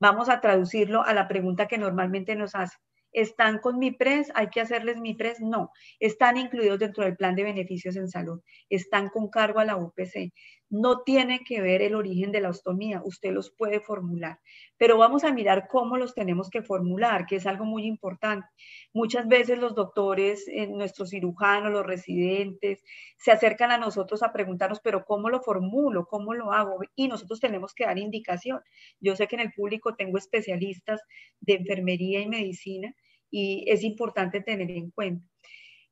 [0.00, 2.76] Vamos a traducirlo a la pregunta que normalmente nos hace.
[3.12, 4.30] ¿Están con mi pres?
[4.34, 5.40] ¿Hay que hacerles mi pres?
[5.40, 9.76] No, están incluidos dentro del plan de beneficios en salud, están con cargo a la
[9.76, 10.32] UPC.
[10.70, 14.40] No tiene que ver el origen de la ostomía, usted los puede formular,
[14.76, 18.46] pero vamos a mirar cómo los tenemos que formular, que es algo muy importante.
[18.92, 22.82] Muchas veces los doctores, eh, nuestros cirujanos, los residentes,
[23.18, 26.06] se acercan a nosotros a preguntarnos, pero ¿cómo lo formulo?
[26.06, 26.78] ¿Cómo lo hago?
[26.96, 28.60] Y nosotros tenemos que dar indicación.
[29.00, 31.02] Yo sé que en el público tengo especialistas
[31.40, 32.94] de enfermería y medicina
[33.30, 35.26] y es importante tener en cuenta.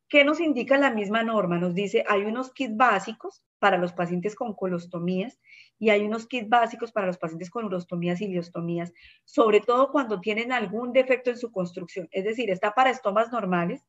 [0.08, 1.58] ¿Qué nos indica la misma norma?
[1.58, 5.38] Nos dice, hay unos kits básicos para los pacientes con colostomías
[5.78, 8.92] y hay unos kits básicos para los pacientes con urostomías y liostomías,
[9.24, 12.08] sobre todo cuando tienen algún defecto en su construcción.
[12.10, 13.86] Es decir, está para estomas normales,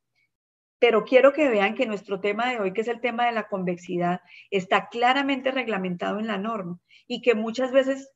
[0.78, 3.48] pero quiero que vean que nuestro tema de hoy, que es el tema de la
[3.48, 8.12] convexidad, está claramente reglamentado en la norma y que muchas veces,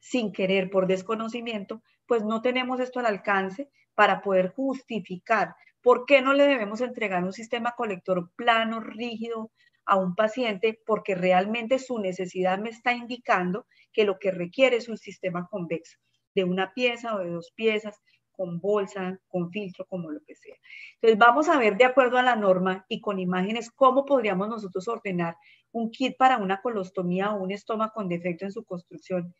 [0.00, 6.20] sin querer, por desconocimiento, pues no tenemos esto al alcance para poder justificar por qué
[6.20, 9.52] no le debemos entregar un sistema colector plano, rígido
[9.90, 14.88] a un paciente, porque realmente su necesidad me está indicando que lo que requiere es
[14.88, 15.98] un sistema convexo,
[16.34, 18.00] de una pieza o de dos piezas,
[18.30, 20.56] con bolsa, con filtro, como lo que sea.
[20.94, 24.88] Entonces vamos a ver de acuerdo a la norma y con imágenes cómo podríamos nosotros
[24.88, 25.36] ordenar
[25.72, 29.34] un kit para una colostomía o un estómago con defecto en su construcción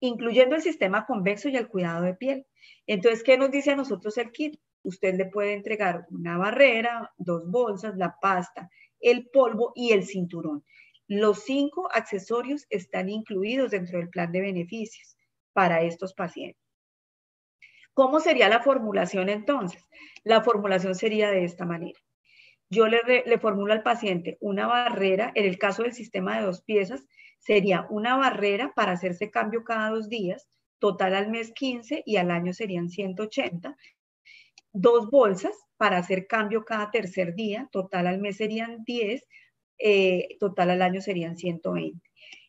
[0.00, 2.46] incluyendo el sistema convexo y el cuidado de piel.
[2.86, 4.58] Entonces, ¿qué nos dice a nosotros el kit?
[4.82, 8.70] Usted le puede entregar una barrera, dos bolsas, la pasta,
[9.00, 10.64] el polvo y el cinturón.
[11.08, 15.16] Los cinco accesorios están incluidos dentro del plan de beneficios.
[15.52, 16.62] para estos pacientes.
[17.92, 19.84] ¿Cómo sería la formulación entonces?
[20.22, 21.98] La formulación sería de esta manera.
[22.70, 26.62] Yo le, le, formulo al paciente una barrera, en el caso del sistema de dos
[26.62, 27.04] piezas,
[27.40, 32.30] sería una barrera para hacerse cambio cada dos días, total al mes 15 y al
[32.30, 33.76] año serían 180.
[34.72, 39.26] Dos bolsas para hacer cambio cada tercer día, total al mes serían 10,
[39.78, 42.06] eh, total al año serían 120.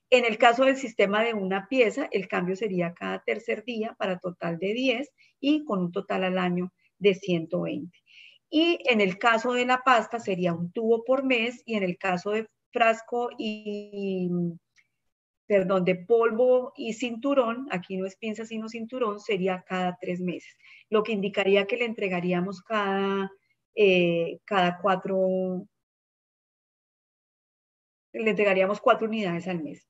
[0.10, 4.20] En el caso del sistema de una pieza, el cambio sería cada tercer día para
[4.20, 7.98] total de 10 y con un total al año de 120.
[8.50, 11.98] Y en el caso de la pasta sería un tubo por mes y en el
[11.98, 14.30] caso de frasco y,
[15.52, 20.56] perdón, de polvo y cinturón, aquí no es pinza sino cinturón, sería cada tres meses,
[20.90, 23.30] lo que indicaría que le entregaríamos cada,
[23.76, 25.68] eh, cada cuatro,
[28.14, 29.86] le entregaríamos cuatro unidades al mes.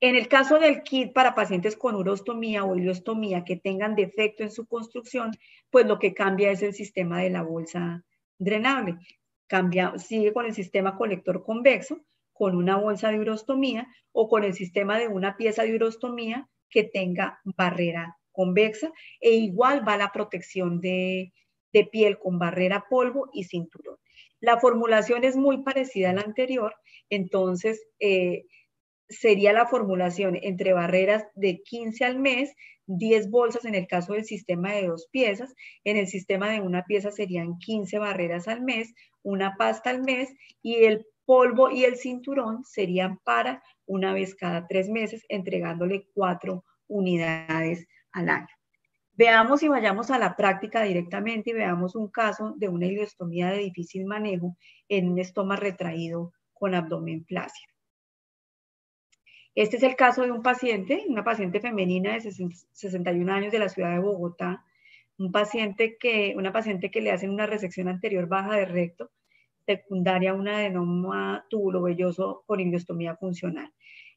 [0.00, 4.50] En el caso del kit para pacientes con urostomía o ileostomía que tengan defecto en
[4.50, 5.32] su construcción,
[5.68, 8.02] pues lo que cambia es el sistema de la bolsa
[8.38, 8.96] drenable.
[9.46, 12.00] Cambia, sigue con el sistema colector convexo,
[12.32, 16.84] con una bolsa de urostomía o con el sistema de una pieza de urostomía que
[16.84, 18.90] tenga barrera convexa
[19.20, 21.32] e igual va la protección de,
[21.90, 23.96] piel con barrera polvo y cinturón.
[24.40, 26.74] La formulación es muy parecida a la anterior,
[27.08, 28.44] entonces eh,
[29.08, 32.54] sería la formulación entre barreras de 15 al mes,
[32.86, 35.54] 10 bolsas en el caso del sistema de dos piezas.
[35.84, 38.92] En el sistema de una pieza serían 15 barreras al mes,
[39.22, 44.66] una pasta al mes y el polvo y el cinturón serían para una vez cada
[44.66, 48.48] tres meses, entregándole cuatro unidades al año.
[49.14, 53.58] Veamos y vayamos a la práctica directamente y veamos un caso de una ileostomía de
[53.58, 54.56] difícil manejo
[54.88, 57.72] en un estómago retraído con abdomen flácido.
[59.54, 62.20] Este es el caso de un paciente, una paciente femenina de
[62.72, 64.64] 61 años de la ciudad de Bogotá,
[65.18, 69.10] un paciente que, una paciente que le hacen una resección anterior baja de recto,
[69.66, 73.72] secundaria una adenoma túbulo velloso con ileostomía funcional.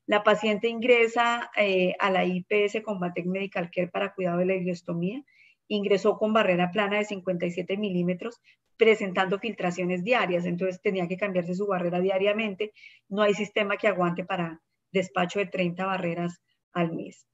[0.08, 5.24] La paciente ingresa eh, a la IPS Combatec Medical Care para cuidado de la ileostomía.
[5.68, 8.40] Ingresó con barrera plana de 57 milímetros,
[8.78, 12.72] presentando filtraciones diarias, entonces tenía que cambiarse su barrera diariamente.
[13.10, 17.26] No hay sistema que aguante para despacho de 30 barreras al mes.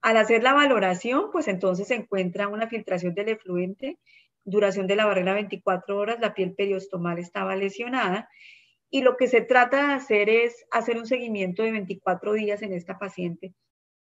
[0.00, 3.98] Al hacer la valoración, pues entonces se encuentra una filtración del efluente,
[4.44, 8.28] duración de la barrera 24 horas, la piel periostomal estaba lesionada
[8.90, 12.72] y lo que se trata de hacer es hacer un seguimiento de 24 días en
[12.72, 13.54] esta paciente,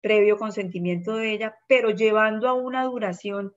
[0.01, 3.53] previo consentimiento de ella, pero llevando a una duración,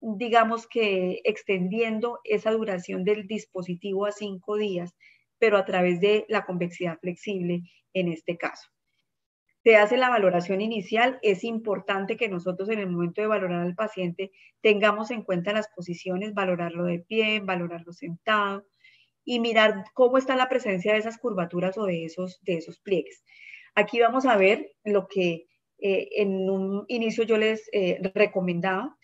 [0.00, 4.94] digamos que extendiendo esa duración del dispositivo a 5 días,
[5.38, 7.62] pero a través de la convexidad flexible
[7.94, 8.68] en este caso.
[9.62, 13.74] Se hace la valoración inicial, es importante que nosotros en el momento de valorar al
[13.74, 18.64] paciente tengamos en cuenta las posiciones, valorarlo de pie, valorarlo sentado
[19.22, 23.22] y mirar cómo está la presencia de esas curvaturas o de esos, de esos pliegues.
[23.74, 25.46] Aquí vamos a ver lo que
[25.78, 28.96] eh, en un inicio yo les eh, recomendaba,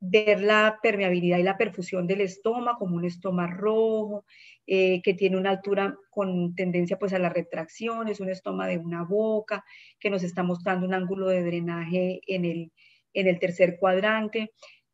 [0.00, 4.24] ver la permeabilidad y la perfusión del estómago como un estómago rojo,
[4.66, 8.78] eh, que tiene una altura con tendencia pues a la retracción, es un estómago de
[8.78, 9.62] una boca,
[9.98, 12.72] que nos está mostrando un ángulo de drenaje en el,
[13.12, 14.52] en el tercer cuadrante,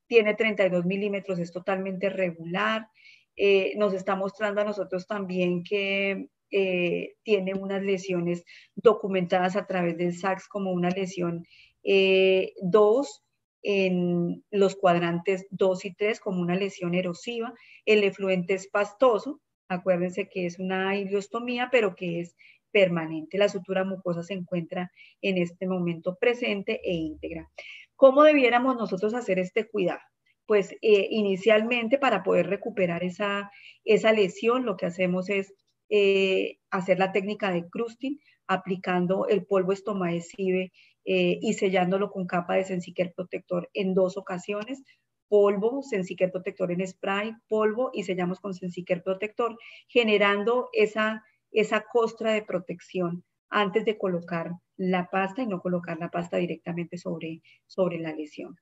[0.09, 2.89] tiene 32 milímetros, es totalmente regular,
[3.37, 9.97] eh, nos está mostrando a nosotros también que eh, tiene unas lesiones documentadas a través
[9.99, 11.45] del SACS como una lesión
[11.85, 13.26] 2,
[13.69, 17.53] en los cuadrantes 2 y 3 como una lesión erosiva.
[17.85, 22.37] El efluente es pastoso, acuérdense que es una ileostomía, pero que es
[22.71, 23.39] permanente.
[23.39, 27.51] La sutura mucosa se encuentra en este momento presente e íntegra.
[27.97, 30.01] ¿Cómo debiéramos nosotros hacer este cuidado?
[30.47, 33.51] Pues eh, inicialmente para poder recuperar esa,
[33.85, 35.53] esa lesión, lo que hacemos es
[35.89, 40.71] eh, hacer la técnica de crusting, aplicando el polvo estomaesive
[41.09, 44.83] eh, y sellándolo con capa de Sensiker protector en dos ocasiones.
[45.29, 52.33] Polvo, Sensiker protector en spray, polvo y sellamos con Sensiker protector, generando esa, esa costra
[52.33, 58.01] de protección antes de colocar la pasta y no colocar la pasta directamente sobre, sobre
[58.01, 58.57] la lesión.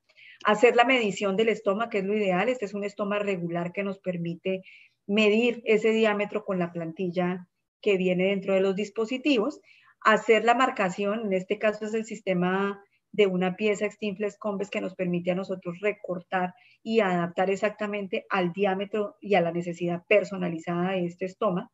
[0.44, 2.50] Hacer la medición del estómago, que es lo ideal.
[2.50, 4.62] Este es un estómago regular que nos permite
[5.06, 7.48] medir ese diámetro con la plantilla
[7.81, 9.60] que viene dentro de los dispositivos
[10.05, 14.81] hacer la marcación, en este caso es el sistema de una pieza Extinflex Convex que
[14.81, 20.92] nos permite a nosotros recortar y adaptar exactamente al diámetro y a la necesidad personalizada
[20.92, 21.71] de este estoma.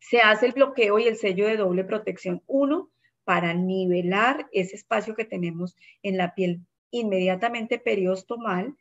[0.00, 2.42] Se hace el bloqueo y el sello de doble protección.
[2.46, 2.90] Uno,
[3.24, 8.76] para nivelar ese espacio que tenemos en la piel inmediatamente periostomal.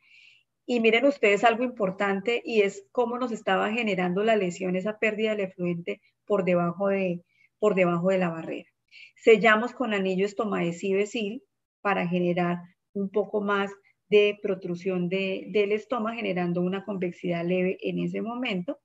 [0.66, 5.32] Y miren ustedes algo importante y es cómo nos estaba generando la lesión, esa pérdida
[5.32, 7.22] del efluente por debajo de,
[7.62, 8.68] por debajo de la barrera.
[9.16, 11.44] Sellamos con anillo estomaesibesil
[11.82, 12.58] para generar
[12.94, 13.72] un poco más
[14.10, 18.80] de protrusión del estómago, generando una convexidad leve en ese momento.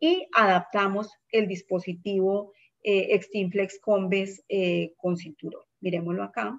[0.00, 2.52] Y adaptamos el dispositivo
[2.82, 5.62] eh, Extinflex Convex eh, con cinturón.
[5.80, 6.58] Miremoslo acá.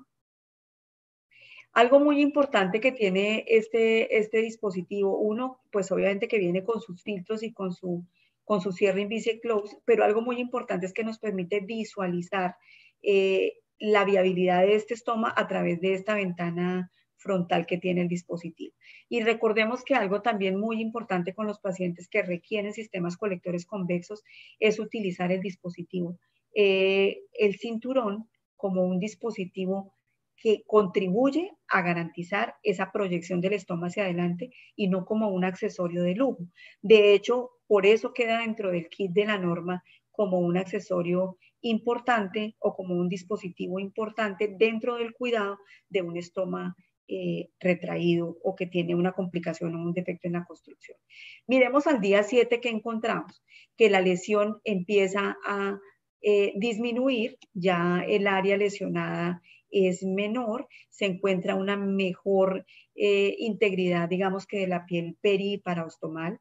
[1.73, 7.03] Algo muy importante que tiene este, este dispositivo, uno, pues obviamente que viene con sus
[7.03, 8.05] filtros y con su,
[8.43, 12.55] con su cierre Invisible Close, pero algo muy importante es que nos permite visualizar
[13.01, 18.07] eh, la viabilidad de este estoma a través de esta ventana frontal que tiene el
[18.07, 18.73] dispositivo.
[19.07, 24.23] Y recordemos que algo también muy importante con los pacientes que requieren sistemas colectores convexos
[24.59, 26.17] es utilizar el dispositivo,
[26.55, 29.93] eh, el cinturón como un dispositivo
[30.41, 36.01] que contribuye a garantizar esa proyección del estómago hacia adelante y no como un accesorio
[36.01, 36.47] de lujo.
[36.81, 42.55] De hecho, por eso queda dentro del kit de la norma como un accesorio importante
[42.59, 46.73] o como un dispositivo importante dentro del cuidado de un estómago
[47.07, 50.97] eh, retraído o que tiene una complicación o un defecto en la construcción.
[51.45, 53.43] Miremos al día 7 que encontramos,
[53.77, 55.77] que la lesión empieza a
[56.21, 59.41] eh, disminuir, ya el área lesionada
[59.71, 62.65] es menor, se encuentra una mejor
[62.95, 66.39] eh, integridad, digamos que de la piel periparaostomal.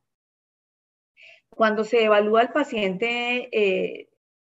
[1.49, 3.49] Cuando se evalúa al paciente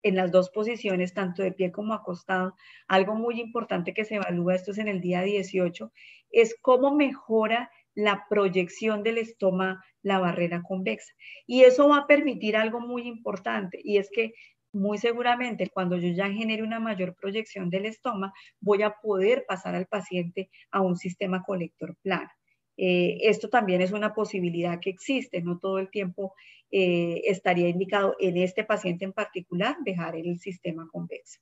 [0.08, 2.56] en las dos posiciones, tanto de pie como acostado.
[2.88, 5.92] Algo muy importante que se evalúa, esto es en el día 18,
[6.32, 11.14] es cómo mejora la proyección del estómago, la barrera convexa.
[11.46, 14.34] Y eso va a permitir algo muy importante, y es que
[14.78, 19.76] muy seguramente cuando yo ya genere una mayor proyección del estómago, voy a poder pasar
[19.76, 22.30] al paciente a un sistema colector plano.
[22.78, 26.34] Eh, esto también es una posibilidad que existe, no todo el tiempo
[26.70, 31.40] eh, estaría indicado en este paciente en particular dejar el sistema convexo.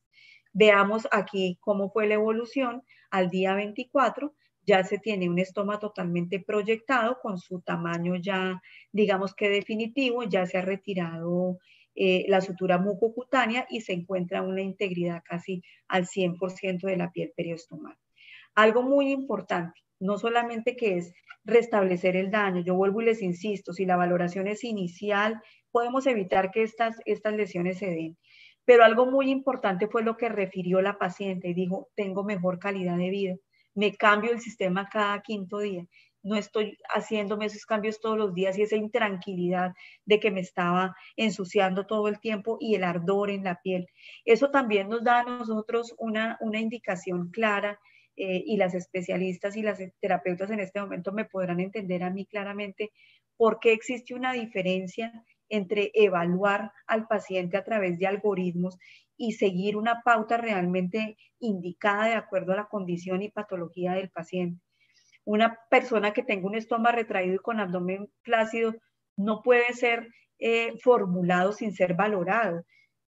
[0.54, 4.34] Veamos aquí cómo fue la evolución al día 24.
[4.66, 8.62] Ya se tiene un estoma totalmente proyectado con su tamaño ya,
[8.94, 11.60] digamos que definitivo, ya se ha retirado
[11.96, 17.32] eh, la sutura mucocutánea y se encuentra una integridad casi al 100% de la piel
[17.36, 17.96] periostomal.
[18.54, 21.14] Algo muy importante, no solamente que es
[21.46, 25.42] restablecer el daño, yo vuelvo y les insisto, si la valoración es inicial,
[25.72, 28.18] podemos evitar que estas, estas lesiones se den.
[28.66, 32.98] Pero algo muy importante fue lo que refirió la paciente y dijo, tengo mejor calidad
[32.98, 33.36] de vida,
[33.76, 35.86] me cambio el sistema cada quinto día,
[36.26, 39.74] no estoy haciéndome esos cambios todos los días y esa intranquilidad
[40.06, 43.88] de que me estaba ensuciando todo el tiempo y el ardor en la piel.
[44.26, 47.80] Eso también nos da a nosotros una, una indicación clara
[48.18, 52.26] eh, y las especialistas y las terapeutas en este momento me podrán entender a mí
[52.26, 52.92] claramente
[53.38, 55.12] por qué existe una diferencia
[55.48, 58.80] entre evaluar al paciente a través de algoritmos
[59.16, 64.65] y seguir una pauta realmente indicada de acuerdo a la condición y patología del paciente.
[65.26, 68.76] Una persona que tenga un estómago retraído y con abdomen flácido
[69.18, 70.08] no puede ser
[70.40, 72.64] eh, formulado sin ser valorado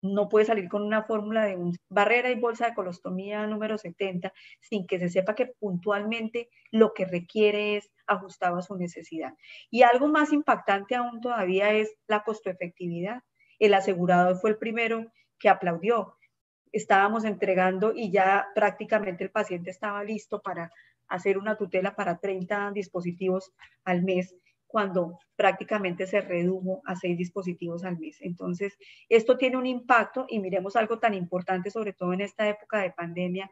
[0.02, 4.32] no puede salir con una fórmula de un barrera y bolsa de colostomía número 70
[4.60, 9.34] sin que se sepa que puntualmente lo que requiere es ajustado a su necesidad.
[9.70, 13.22] Y algo más impactante aún todavía es la costo-efectividad.
[13.60, 15.06] El asegurado fue el primero
[15.38, 16.18] que aplaudió.
[16.72, 20.72] Estábamos entregando y ya prácticamente el paciente estaba listo para
[21.12, 23.52] hacer una tutela para 30 dispositivos
[23.84, 24.34] al mes
[24.66, 28.16] cuando prácticamente se redujo a seis dispositivos al mes.
[28.22, 28.78] Entonces,
[29.10, 32.90] esto tiene un impacto y miremos algo tan importante, sobre todo en esta época de
[32.90, 33.50] pandemia,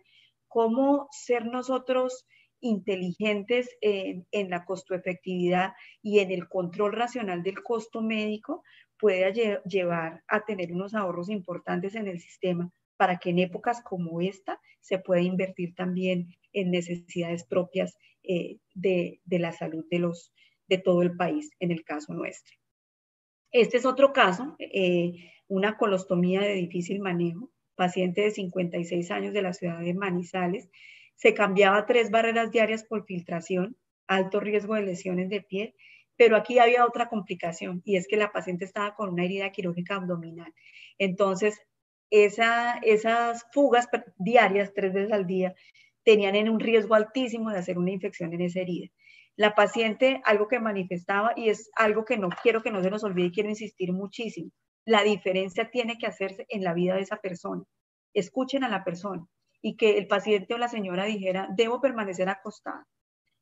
[0.49, 2.27] cómo ser nosotros
[2.61, 8.63] inteligentes en, la costo-efectividad y en el control racional del costo médico
[8.99, 14.21] puede llevar a tener unos ahorros importantes en el sistema para que en épocas como
[14.21, 20.33] esta se pueda invertir también en necesidades propias eh, de, de la salud de los,
[20.69, 22.57] de todo el país, en el caso nuestro.
[23.53, 29.43] Este es otro caso, eh, una colostomía de difícil manejo, paciente de 56 años de
[29.43, 30.69] la ciudad de Manizales,
[31.17, 33.77] se cambiaba tres barreras diarias por filtración,
[34.07, 35.75] alto riesgo de lesiones de piel,
[36.17, 39.97] pero aquí había otra complicación y es que la paciente estaba con una herida quirúrgica
[39.97, 40.53] abdominal.
[40.99, 41.61] Entonces,
[42.11, 43.89] esa, esas fugas
[44.19, 45.55] diarias, tres veces al día,
[46.05, 48.89] tenían en un riesgo altísimo de hacer una infección en esa herida.
[49.37, 53.05] La paciente, algo que manifestaba y es algo que no quiero que no se nos
[53.05, 54.51] olvide y quiero insistir muchísimo,
[54.85, 57.63] la diferencia tiene que hacerse en la vida de esa persona.
[58.13, 59.25] escuchen a la persona
[59.63, 62.87] y que el paciente o la señora dijera, debo permanecer acostada,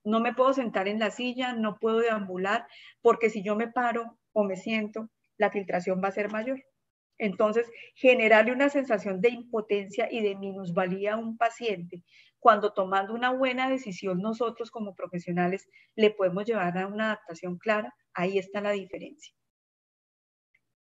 [0.05, 2.67] no me puedo sentar en la silla, no puedo deambular,
[3.03, 6.63] porque si yo me paro o me siento, la filtración va a ser mayor.
[7.19, 12.03] Entonces, generarle una sensación de impotencia y de minusvalía a un paciente,
[12.41, 17.95] cuando tomando una buena decisión nosotros como profesionales le podemos llevar a una adaptación clara,
[18.15, 19.35] ahí está la diferencia.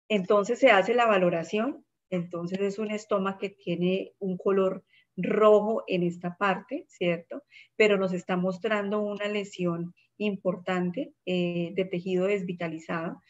[0.10, 4.84] Entonces se hace la valoración, entonces es un estómago que tiene un color
[5.16, 7.44] rojo en esta parte, ¿cierto?
[7.76, 13.22] Pero nos está mostrando una lesión importante eh, de tejido desvitalizado.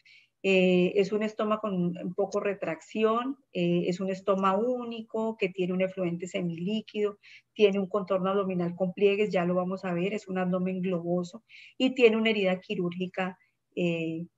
[0.46, 5.80] Eh, es un estómago con poco retracción, eh, es un estómago único que tiene un
[5.80, 7.18] efluente semilíquido,
[7.54, 11.44] tiene un contorno abdominal con pliegues, ya lo vamos a ver, es un abdomen globoso
[11.78, 13.38] y tiene una herida quirúrgica
[13.74, 14.28] en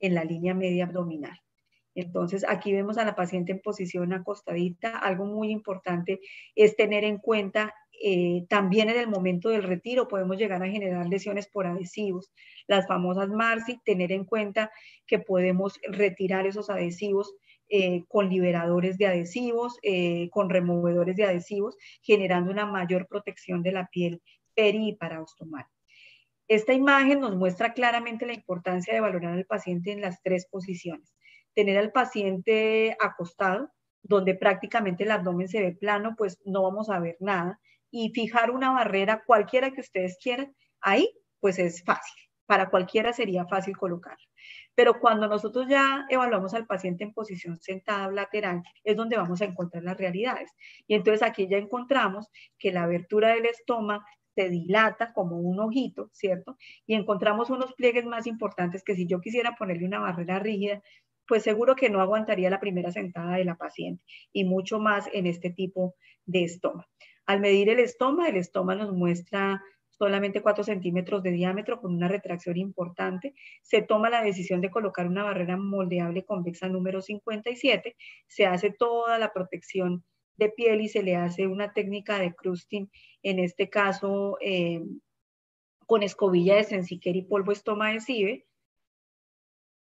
[0.00, 1.36] la línea media abdominal.
[1.96, 4.98] Entonces, aquí vemos a la paciente en posición acostadita.
[4.98, 6.20] Algo muy importante
[6.54, 11.08] es tener en cuenta eh, también en el momento del retiro podemos llegar a generar
[11.08, 12.30] lesiones por adhesivos.
[12.66, 14.70] Las famosas MARSI, tener en cuenta
[15.06, 17.34] que podemos retirar esos adhesivos
[17.70, 23.72] eh, con liberadores de adhesivos, eh, con removedores de adhesivos, generando una mayor protección de
[23.72, 24.20] la piel
[24.54, 24.98] peri y.
[26.48, 31.15] Esta imagen nos muestra claramente la importancia de valorar al paciente en las tres posiciones
[31.56, 33.70] tener al paciente acostado,
[34.02, 37.58] donde prácticamente el abdomen se ve plano, pues no vamos a ver nada.
[37.90, 42.14] Y fijar una barrera, cualquiera que ustedes quieran, ahí pues es fácil.
[42.44, 44.24] Para cualquiera sería fácil colocarlo.
[44.74, 49.46] Pero cuando nosotros ya evaluamos al paciente en posición sentada lateral, es donde vamos a
[49.46, 50.52] encontrar las realidades.
[50.86, 52.28] Y entonces aquí ya encontramos
[52.58, 54.04] que la abertura del estómago
[54.36, 56.58] se dilata como un ojito, ¿cierto?
[56.86, 60.82] Y encontramos unos pliegues más importantes que si yo quisiera ponerle una barrera rígida,
[61.26, 65.26] pues seguro que no aguantaría la primera sentada de la paciente y mucho más en
[65.26, 66.86] este tipo de estoma.
[67.26, 72.08] Al medir el estoma, el estoma nos muestra solamente 4 centímetros de diámetro con una
[72.08, 73.34] retracción importante.
[73.62, 77.96] Se toma la decisión de colocar una barrera moldeable convexa número 57.
[78.26, 80.04] Se hace toda la protección
[80.36, 82.90] de piel y se le hace una técnica de crusting,
[83.22, 84.82] en este caso eh,
[85.86, 88.45] con escobilla de sensiquer y polvo estoma adhesive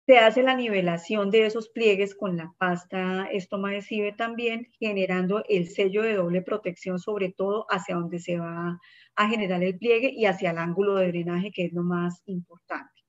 [0.09, 6.03] se hace la nivelación de esos pliegues con la pasta estomacesive también, generando el sello
[6.03, 8.81] de doble protección, sobre todo hacia donde se va
[9.17, 13.05] a generar el pliegue y hacia el ángulo de drenaje, que es lo más importante.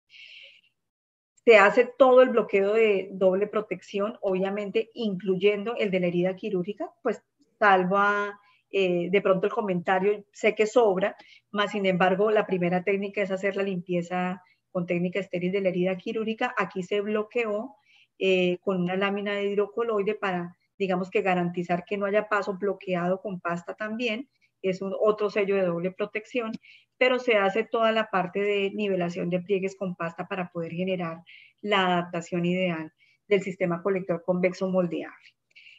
[1.46, 6.92] Se hace todo el bloqueo de doble protección, obviamente incluyendo el de la herida quirúrgica,
[7.02, 7.24] pues
[7.60, 8.38] salva
[8.72, 11.16] eh, de pronto el comentario, sé que sobra,
[11.52, 15.70] más sin embargo la primera técnica es hacer la limpieza con técnica estéril de la
[15.70, 16.54] herida quirúrgica.
[16.58, 17.76] Aquí se bloqueó
[18.18, 23.22] eh, con una lámina de hidrocoloide para, digamos que garantizar que no haya paso bloqueado
[23.22, 24.30] con pasta también.
[24.62, 26.52] Es otro sello de doble protección,
[26.98, 31.24] pero se hace toda la parte de nivelación de pliegues con pasta para poder generar
[31.62, 32.92] la adaptación ideal
[33.28, 35.16] del sistema colector convexo moldeable.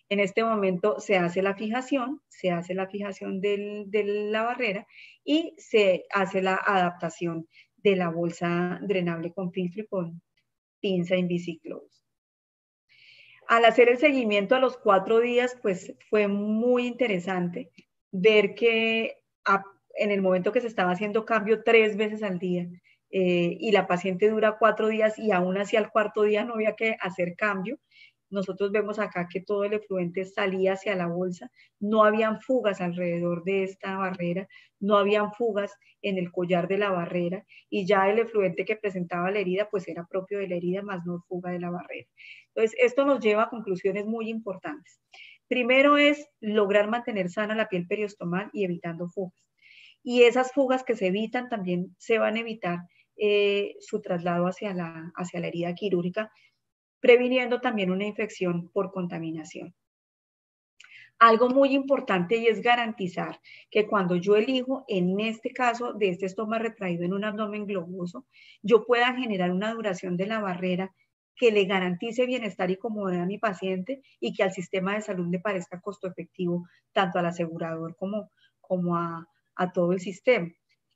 [0.09, 3.87] En este momento se hace la fijación, se hace la fijación de
[4.31, 4.87] la barrera
[5.25, 7.47] y se hace la adaptación
[7.83, 10.23] de la bolsa drenable con filtro y con
[10.81, 12.03] pinza Invisiclose.
[13.49, 17.71] Al hacer el seguimiento a los cuatro días, pues fue muy interesante
[18.13, 19.19] ver que
[19.95, 22.69] en el momento que se estaba haciendo cambio tres veces al día
[23.11, 26.77] eh, y la paciente dura cuatro días y aún así al cuarto día no había
[26.77, 27.79] que hacer cambio,
[28.31, 33.45] nosotros vemos acá que todo el efluente salía hacia la bolsa, no habían fugas alrededor
[33.45, 35.73] de esta barrera, no habían fugas
[36.03, 39.89] en el collar de la barrera y ya el efluente que presentaba la herida pues
[39.89, 42.07] era propio de la herida más no fuga de la barrera.
[42.55, 45.01] Entonces, esto nos lleva a conclusiones muy importantes.
[45.49, 49.43] Primero es lograr mantener sana la piel periostomal y evitando fugas.
[50.03, 52.79] Y esas fugas que se evitan también se van a evitar
[53.17, 56.33] eh, su traslado hacia la, hacia la herida quirúrgica
[57.01, 59.75] previniendo también una infección por contaminación.
[61.19, 63.41] Algo muy importante y es garantizar
[63.71, 68.27] que cuando yo elijo, en este caso de este estómago retraído en un abdomen globoso,
[68.63, 70.95] yo pueda generar una duración de la barrera
[71.37, 75.27] que le garantice bienestar y comodidad a mi paciente y que al sistema de salud
[75.31, 78.31] le parezca costo efectivo tanto al asegurador como,
[78.61, 79.27] como a,
[79.57, 80.51] a todo el sistema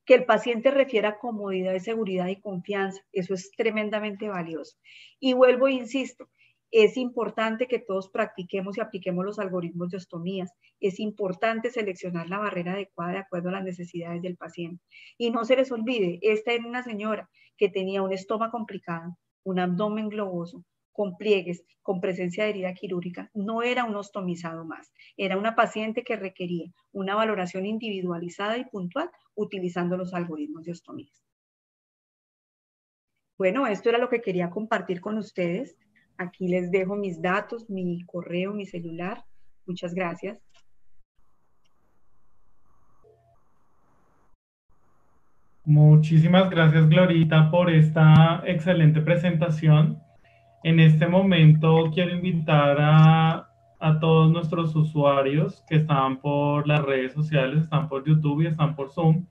[0.04, 3.02] que el paciente refiera comodidad, seguridad y confianza.
[3.12, 4.76] Eso es tremendamente valioso.
[5.18, 6.28] Y vuelvo e insisto,
[6.70, 10.52] es importante que todos practiquemos y apliquemos los algoritmos de ostomías.
[10.80, 14.82] Es importante seleccionar la barrera adecuada de acuerdo a las necesidades del paciente.
[15.16, 19.60] Y no se les olvide, esta era una señora que tenía un estómago complicado, un
[19.60, 20.64] abdomen globoso,
[20.94, 26.04] con pliegues, con presencia de herida quirúrgica, no era un ostomizado más, era una paciente
[26.04, 31.22] que requería una valoración individualizada y puntual utilizando los algoritmos de ostomías.
[33.36, 35.76] Bueno, esto era lo que quería compartir con ustedes.
[36.16, 39.24] Aquí les dejo mis datos, mi correo, mi celular.
[39.66, 40.38] Muchas gracias.
[45.64, 49.98] Muchísimas gracias, Glorita, por esta excelente presentación.
[50.64, 53.50] En este momento quiero invitar a,
[54.00, 58.90] todos nuestros usuarios que están por las redes sociales, están por YouTube y están por
[58.90, 59.26] Zoom,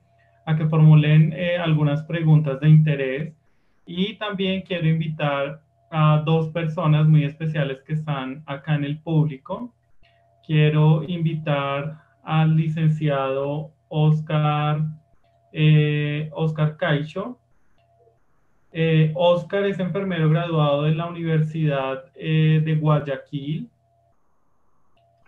[0.46, 3.34] a que formulen eh, algunas preguntas de interés.
[3.84, 5.60] Y también quiero invitar
[5.90, 9.74] a dos personas muy especiales que están acá en el público.
[10.46, 14.84] Quiero invitar al licenciado Oscar,
[15.52, 17.40] eh, Oscar Caicho,
[18.76, 23.70] eh, Oscar es enfermero graduado de la Universidad eh, de Guayaquil.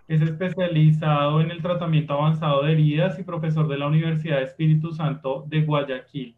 [0.09, 4.91] Es especializado en el tratamiento avanzado de heridas y profesor de la Universidad de Espíritu
[4.91, 6.35] Santo de Guayaquil.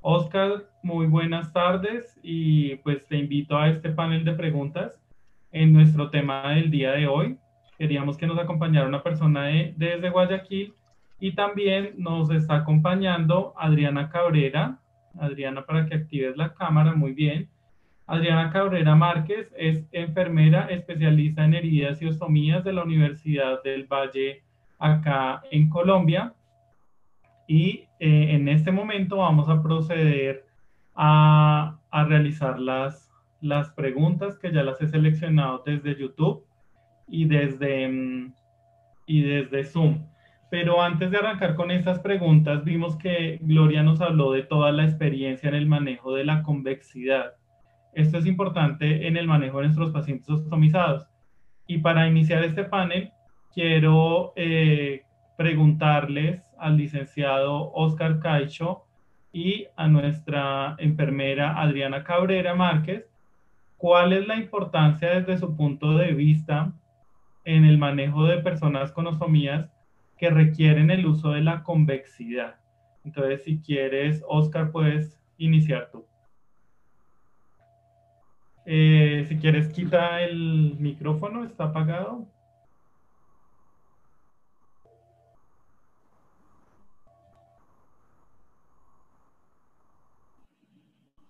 [0.00, 4.98] Oscar, muy buenas tardes y pues te invito a este panel de preguntas
[5.52, 7.36] en nuestro tema del día de hoy.
[7.76, 10.72] Queríamos que nos acompañara una persona desde Guayaquil
[11.20, 14.78] y también nos está acompañando Adriana Cabrera,
[15.18, 17.48] Adriana, para que actives la cámara, muy bien.
[18.06, 24.42] Adriana Cabrera Márquez es enfermera especialista en heridas y ostomías de la Universidad del Valle
[24.78, 26.34] acá en Colombia.
[27.46, 30.46] Y eh, en este momento vamos a proceder
[30.94, 36.44] a, a realizar las, las preguntas que ya las he seleccionado desde YouTube
[37.06, 38.34] y desde, mm,
[39.06, 40.06] y desde Zoom.
[40.50, 44.84] Pero antes de arrancar con estas preguntas, vimos que Gloria nos habló de toda la
[44.84, 47.34] experiencia en el manejo de la convexidad.
[47.92, 51.06] Esto es importante en el manejo de nuestros pacientes ostomizados.
[51.66, 53.12] Y para iniciar este panel,
[53.52, 55.02] quiero eh,
[55.36, 58.84] preguntarles al licenciado Oscar Caicho
[59.32, 63.06] y a nuestra enfermera Adriana Cabrera Márquez,
[63.76, 66.72] cuál es la importancia desde su punto de vista
[67.44, 69.70] en el manejo de personas con ostomías
[70.18, 72.56] que requieren el uso de la convexidad.
[73.04, 76.04] Entonces, si quieres, Oscar, puedes iniciar tú.
[78.66, 82.26] Eh, si quieres, quita el micrófono, está apagado.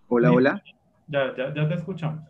[0.08, 0.62] Hola, hola.
[1.06, 2.24] Ya, ya, ya te escuchamos.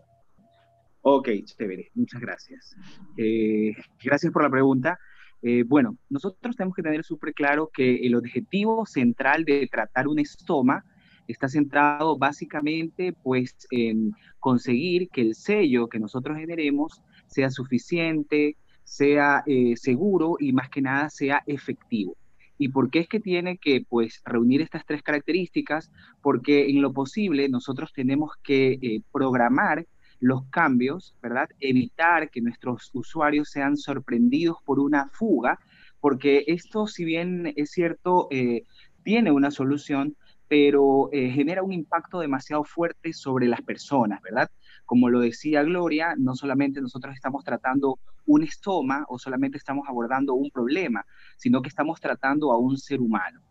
[1.01, 2.77] Ok, chévere, muchas gracias.
[3.17, 4.99] Eh, gracias por la pregunta.
[5.43, 10.19] Eh, bueno, nosotros tenemos que tener súper claro que el objetivo central de tratar un
[10.19, 10.85] estoma
[11.29, 19.43] está centrado básicamente pues en conseguir que el sello que nosotros generemos sea suficiente, sea
[19.47, 22.17] eh, seguro y más que nada sea efectivo.
[22.57, 25.93] ¿Y por qué es que tiene que pues reunir estas tres características?
[26.21, 29.87] Porque en lo posible nosotros tenemos que eh, programar
[30.21, 31.49] los cambios, ¿verdad?
[31.61, 35.59] Evitar que nuestros usuarios sean sorprendidos por una fuga,
[36.01, 38.63] porque esto, si bien es cierto, eh,
[39.03, 40.17] tiene una solución,
[40.49, 44.51] pero eh, genera un impacto demasiado fuerte sobre las personas, ¿verdad?
[44.87, 50.35] Como lo decía Gloria, no solamente nosotros estamos tratando un estoma o solamente estamos abordando
[50.35, 51.05] un problema,
[51.37, 53.43] sino que estamos tratando a un ser humano.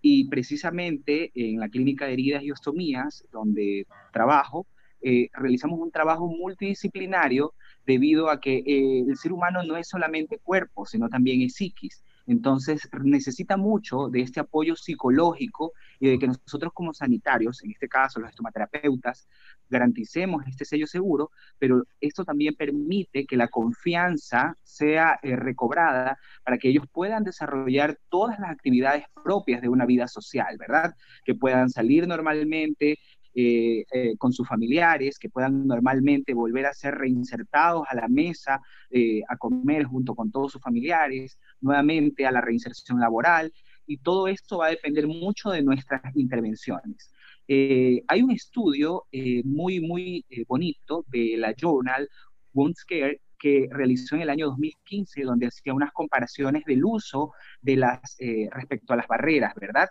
[0.00, 4.66] Y precisamente en la clínica de heridas y ostomías, donde trabajo,
[5.04, 10.38] eh, realizamos un trabajo multidisciplinario debido a que eh, el ser humano no es solamente
[10.38, 12.02] cuerpo, sino también es psiquis.
[12.26, 17.88] Entonces necesita mucho de este apoyo psicológico y de que nosotros como sanitarios, en este
[17.88, 19.28] caso los estomaterapeutas,
[19.68, 26.58] garanticemos este sello seguro, pero esto también permite que la confianza sea eh, recobrada para
[26.58, 30.94] que ellos puedan desarrollar todas las actividades propias de una vida social, ¿verdad?
[31.24, 32.98] Que puedan salir normalmente,
[33.36, 38.60] eh, eh, con sus familiares, que puedan normalmente volver a ser reinsertados a la mesa,
[38.90, 43.52] eh, a comer junto con todos sus familiares, nuevamente a la reinserción laboral,
[43.88, 47.10] y todo esto va a depender mucho de nuestras intervenciones.
[47.48, 49.04] hay un estudio
[49.44, 52.08] muy, muy bonito de la Journal
[52.54, 57.76] Wound Care que realizó en el año 2015, donde hacía unas comparaciones del uso de
[57.76, 58.16] las,
[58.52, 59.88] respecto a las barreras, ¿verdad?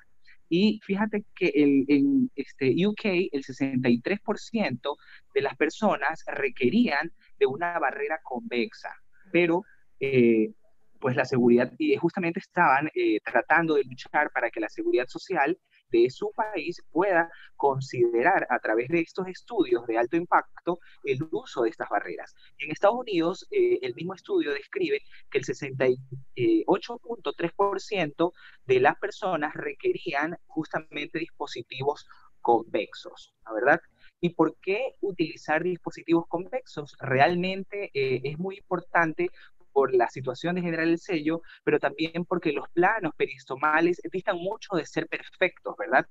[0.56, 4.96] Y fíjate que el, en este UK el 63%
[5.34, 8.96] de las personas requerían de una barrera convexa,
[9.32, 9.64] pero
[10.00, 10.52] eh,
[11.00, 15.58] pues la seguridad, y justamente estaban eh, tratando de luchar para que la seguridad social
[15.94, 21.62] de su país pueda considerar a través de estos estudios de alto impacto el uso
[21.64, 22.34] de estas barreras.
[22.58, 28.34] en Estados Unidos, eh, el mismo estudio describe que el 68.3%
[28.66, 32.08] de las personas requerían justamente dispositivos
[32.42, 33.80] convexos, ¿verdad?
[34.20, 36.96] ¿Y por qué utilizar dispositivos convexos?
[37.00, 39.30] Realmente eh, es muy importante
[39.74, 44.76] por la situación de general del sello, pero también porque los planos peristomales distan mucho
[44.76, 46.08] de ser perfectos, ¿verdad?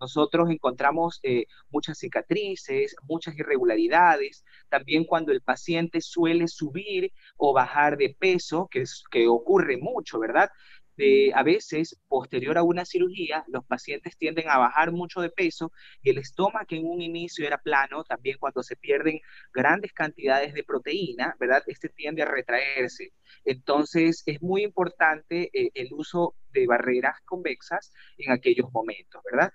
[0.00, 7.96] Nosotros encontramos eh, muchas cicatrices, muchas irregularidades, también cuando el paciente suele subir o bajar
[7.96, 10.50] de peso, que, es, que ocurre mucho, ¿verdad?
[11.34, 15.72] A veces, posterior a una cirugía, los pacientes tienden a bajar mucho de peso
[16.02, 19.20] y el estómago que en un inicio era plano, también cuando se pierden
[19.52, 21.62] grandes cantidades de proteína, ¿verdad?
[21.66, 23.12] Este tiende a retraerse.
[23.44, 29.52] Entonces, es muy importante eh, el uso de barreras convexas en aquellos momentos, ¿verdad?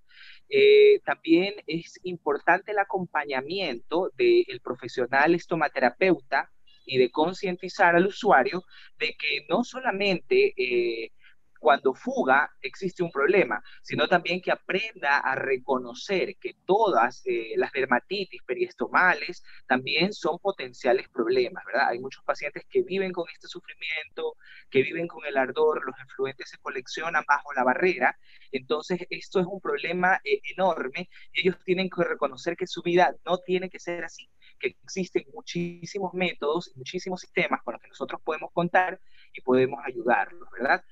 [0.49, 6.51] Eh, también es importante el acompañamiento del profesional estomaterapeuta
[6.85, 8.63] y de concientizar al usuario
[8.97, 11.11] de que no solamente eh,
[11.59, 17.71] cuando fuga existe un problema, sino también que aprenda a reconocer que todas eh, las
[17.71, 21.89] dermatitis periestomales también son potenciales problemas, ¿verdad?
[21.89, 24.35] Hay muchos pacientes que viven con este sufrimiento,
[24.69, 28.17] que viven con el ardor, los influentes se coleccionan bajo la barrera,
[28.51, 33.13] entonces esto es un problema eh, enorme y ellos tienen que reconocer que su vida
[33.25, 34.29] no tiene que ser así
[34.59, 38.99] que existen muchísimos métodos, muchísimos sistemas con los que nosotros podemos contar
[39.33, 40.83] y podemos ayudarlos, ¿verdad?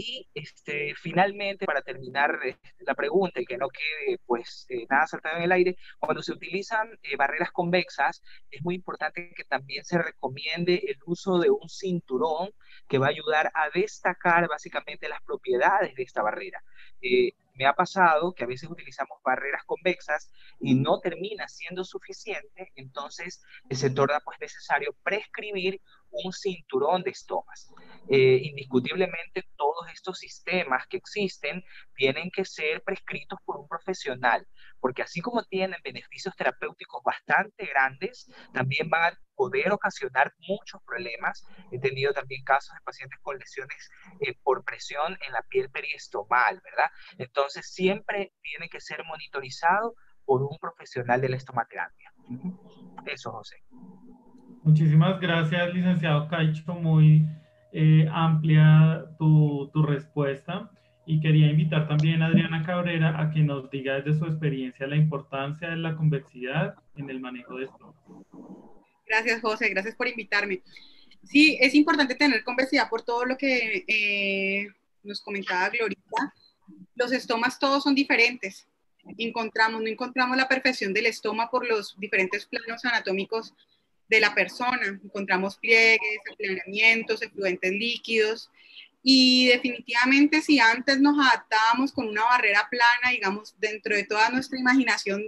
[0.00, 5.06] Y este, finalmente, para terminar este, la pregunta y que no quede pues eh, nada
[5.06, 9.84] saltado en el aire, cuando se utilizan eh, barreras convexas, es muy importante que también
[9.84, 12.50] se recomiende el uso de un cinturón
[12.88, 16.64] que va a ayudar a destacar básicamente las propiedades de esta barrera.
[17.02, 20.30] Eh, me ha pasado que a veces utilizamos barreras convexas
[20.60, 27.72] y no termina siendo suficiente, entonces se torna pues necesario prescribir un cinturón de estomas.
[28.08, 31.62] Eh, indiscutiblemente todos estos sistemas que existen
[31.94, 34.46] tienen que ser prescritos por un profesional,
[34.80, 41.46] porque así como tienen beneficios terapéuticos bastante grandes, también van a poder ocasionar muchos problemas.
[41.70, 43.90] He tenido también casos de pacientes con lesiones
[44.20, 46.90] eh, por presión en la piel periestomal, ¿verdad?
[47.18, 49.94] Entonces siempre tiene que ser monitorizado
[50.24, 52.12] por un profesional de la estomaterapia.
[53.06, 53.64] Eso, José.
[54.62, 56.74] Muchísimas gracias, licenciado Caicho.
[56.74, 57.26] Muy
[57.72, 60.70] eh, amplia tu, tu, respuesta.
[61.06, 64.96] Y quería invitar también a Adriana Cabrera a que nos diga desde su experiencia la
[64.96, 67.94] importancia de la convexidad en el manejo de esto.
[69.06, 69.70] Gracias, José.
[69.70, 70.62] Gracias por invitarme.
[71.24, 74.68] Sí, es importante tener convexidad por todo lo que eh,
[75.02, 76.34] nos comentaba Glorita.
[76.94, 78.68] Los estomas todos son diferentes.
[79.18, 83.54] Encontramos, no encontramos la perfección del estoma por los diferentes planos anatómicos
[84.10, 85.00] de la persona.
[85.02, 88.50] Encontramos pliegues, aplanamientos, efluentes líquidos.
[89.02, 94.58] Y definitivamente si antes nos adaptábamos con una barrera plana, digamos, dentro de toda nuestra
[94.58, 95.22] imaginación,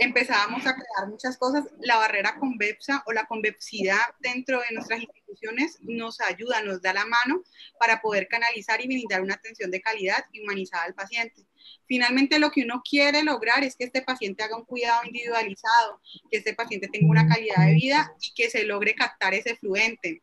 [0.00, 5.78] empezábamos a crear muchas cosas, la barrera convexa o la convexidad dentro de nuestras instituciones
[5.82, 7.42] nos ayuda, nos da la mano
[7.78, 11.42] para poder canalizar y brindar una atención de calidad y humanizada al paciente.
[11.86, 16.38] Finalmente, lo que uno quiere lograr es que este paciente haga un cuidado individualizado, que
[16.38, 20.22] este paciente tenga una calidad de vida y que se logre captar ese fluente.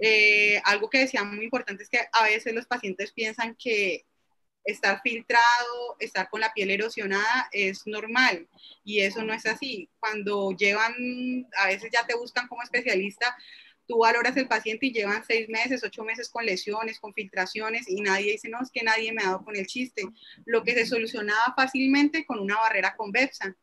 [0.00, 4.06] Eh, algo que decía muy importante es que a veces los pacientes piensan que
[4.64, 8.48] estar filtrado, estar con la piel erosionada es normal
[8.84, 9.88] y eso no es así.
[10.00, 13.36] Cuando llevan, a veces ya te buscan como especialista,
[13.86, 18.00] tú valoras el paciente y llevan seis meses, ocho meses con lesiones, con filtraciones y
[18.00, 20.02] nadie dice, no, es que nadie me ha dado con el chiste.
[20.46, 23.54] Lo que se solucionaba fácilmente con una barrera convexa.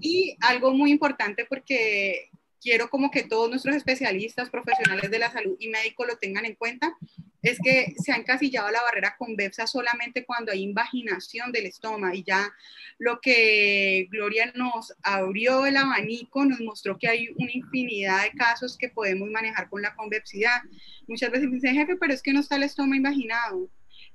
[0.00, 2.30] Y algo muy importante porque
[2.60, 6.54] quiero como que todos nuestros especialistas, profesionales de la salud y médicos lo tengan en
[6.54, 6.96] cuenta,
[7.42, 12.24] es que se ha encasillado la barrera convexa solamente cuando hay invaginación del estómago y
[12.24, 12.52] ya
[12.98, 18.76] lo que Gloria nos abrió el abanico, nos mostró que hay una infinidad de casos
[18.76, 20.60] que podemos manejar con la convexidad.
[21.06, 23.70] Muchas veces me dicen, jefe, pero es que no está el estómago invaginado,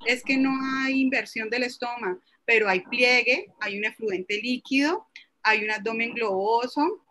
[0.05, 5.07] es que no hay inversión del estómago, pero hay pliegue, hay un efluente líquido,
[5.43, 7.05] hay un abdomen globoso,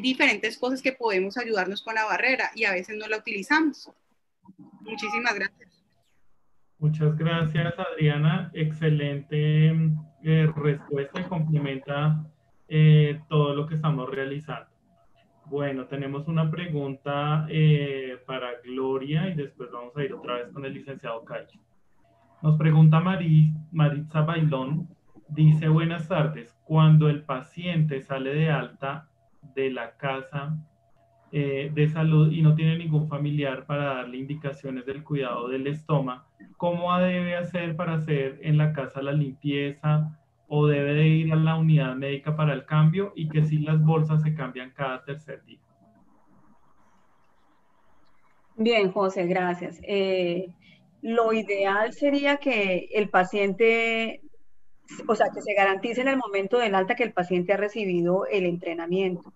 [0.00, 3.88] diferentes cosas que podemos ayudarnos con la barrera y a veces no la utilizamos.
[4.80, 5.84] Muchísimas gracias.
[6.78, 8.50] Muchas gracias, Adriana.
[8.54, 9.68] Excelente
[10.22, 12.24] eh, respuesta y complementa
[12.68, 14.68] eh, todo lo que estamos realizando.
[15.46, 20.64] Bueno, tenemos una pregunta eh, para Gloria y después vamos a ir otra vez con
[20.64, 21.58] el licenciado Cacho.
[22.42, 24.88] Nos pregunta Maritza Bailón,
[25.28, 29.08] dice buenas tardes, cuando el paciente sale de alta
[29.54, 30.56] de la casa
[31.30, 36.24] eh, de salud y no tiene ningún familiar para darle indicaciones del cuidado del estómago,
[36.56, 40.18] ¿cómo debe hacer para hacer en la casa la limpieza
[40.48, 43.84] o debe de ir a la unidad médica para el cambio y que si las
[43.84, 45.60] bolsas se cambian cada tercer día?
[48.56, 49.78] Bien, José, gracias.
[49.82, 50.48] Eh,
[51.02, 54.22] lo ideal sería que el paciente,
[55.06, 58.26] o sea, que se garantice en el momento del alta que el paciente ha recibido
[58.26, 59.32] el entrenamiento.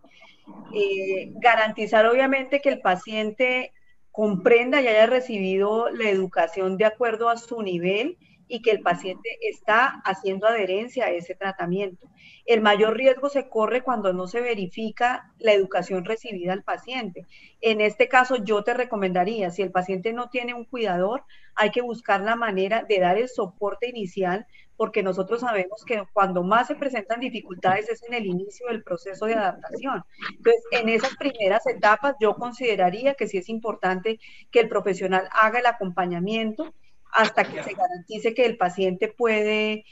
[0.74, 3.72] Eh, garantizar obviamente que el paciente
[4.10, 8.18] comprenda y haya recibido la educación de acuerdo a su nivel
[8.52, 12.06] y que el paciente está haciendo adherencia a ese tratamiento.
[12.44, 17.26] El mayor riesgo se corre cuando no se verifica la educación recibida al paciente.
[17.62, 21.24] En este caso, yo te recomendaría, si el paciente no tiene un cuidador,
[21.54, 24.46] hay que buscar la manera de dar el soporte inicial,
[24.76, 29.24] porque nosotros sabemos que cuando más se presentan dificultades es en el inicio del proceso
[29.24, 30.04] de adaptación.
[30.36, 35.60] Entonces, en esas primeras etapas, yo consideraría que sí es importante que el profesional haga
[35.60, 36.74] el acompañamiento
[37.12, 39.84] hasta que se garantice que el paciente puede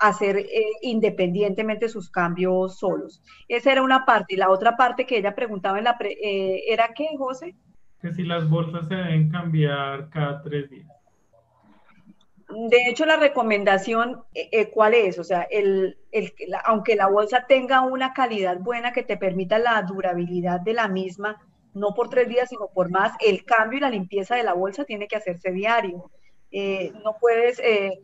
[0.00, 0.46] hacer eh,
[0.82, 3.22] independientemente sus cambios solos.
[3.48, 4.34] Esa era una parte.
[4.34, 7.56] Y la otra parte que ella preguntaba en la eh, era qué, José?
[8.00, 10.88] Que si las bolsas se deben cambiar cada tres días.
[12.48, 15.18] De hecho, la recomendación, eh, ¿cuál es?
[15.18, 15.98] O sea, el,
[16.64, 21.42] aunque la bolsa tenga una calidad buena que te permita la durabilidad de la misma,
[21.74, 24.84] no por tres días, sino por más, el cambio y la limpieza de la bolsa
[24.84, 26.10] tiene que hacerse diario.
[26.50, 28.00] Eh, no puedes eh,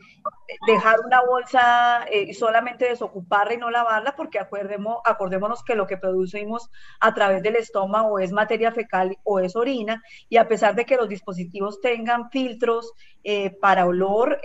[0.67, 5.97] dejar una bolsa eh, solamente desocuparla y no lavarla porque acordemos, acordémonos que lo que
[5.97, 6.71] producimos
[7.01, 10.97] a través del estómago es materia fecal o es orina y a pesar de que
[10.97, 12.93] los dispositivos tengan filtros
[13.59, 14.39] para olor,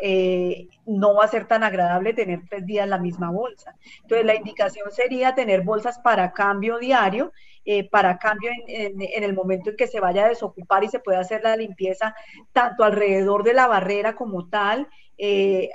[0.85, 3.75] no va a ser tan agradable tener tres días la misma bolsa.
[4.03, 7.33] Entonces la indicación sería tener bolsas para cambio diario
[7.65, 11.19] eh, para cambio en, el momento en que se vaya a desocupar y se pueda
[11.19, 12.15] hacer la limpieza
[12.53, 14.87] tanto alrededor de la barrera como tal,
[15.21, 15.69] eh,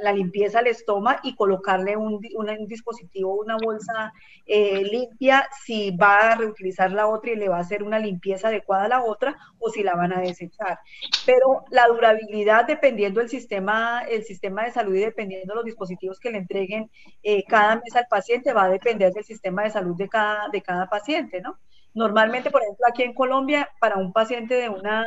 [0.00, 2.20] la, limpieza al estómago y colocarle un,
[2.68, 4.12] dispositivo, una bolsa
[4.46, 8.48] eh, limpia si va a reutilizar la otra y le va a hacer una limpieza
[8.48, 10.78] adecuada a la otra o si la van a desechar.
[11.26, 16.20] Pero la durabilidad, dependiendo del sistema, el sistema de salud y dependiendo de los dispositivos
[16.20, 16.88] que le entreguen
[17.24, 20.62] eh, cada mes al paciente, va a depender del sistema de salud de cada, de
[20.62, 21.58] cada paciente, ¿no?
[21.94, 25.04] Normalmente, por ejemplo, aquí en Colombia, para un paciente de una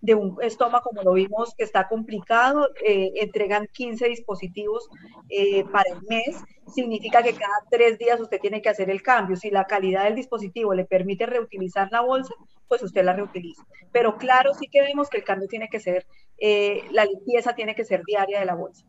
[0.00, 4.88] de un estómago, como lo vimos, que está complicado, eh, entregan 15 dispositivos
[5.28, 9.36] eh, para el mes, significa que cada tres días usted tiene que hacer el cambio.
[9.36, 12.32] Si la calidad del dispositivo le permite reutilizar la bolsa,
[12.66, 13.62] pues usted la reutiliza.
[13.92, 16.06] Pero claro, sí que vemos que el cambio tiene que ser,
[16.38, 18.86] eh, la limpieza tiene que ser diaria de la bolsa.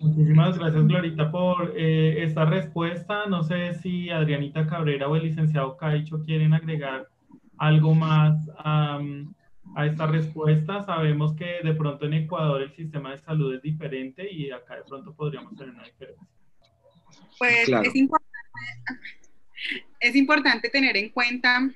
[0.00, 3.26] Muchísimas gracias, Glorita, por esta respuesta.
[3.26, 7.08] No sé si Adrianita Cabrera o el licenciado Caicho quieren agregar
[7.58, 8.48] algo más
[9.74, 10.84] a esta respuesta.
[10.84, 14.84] Sabemos que de pronto en Ecuador el sistema de salud es diferente y acá de
[14.84, 16.26] pronto podríamos tener una diferencia.
[17.38, 18.38] Pues es, importante,
[20.00, 21.68] es importante tener en cuenta,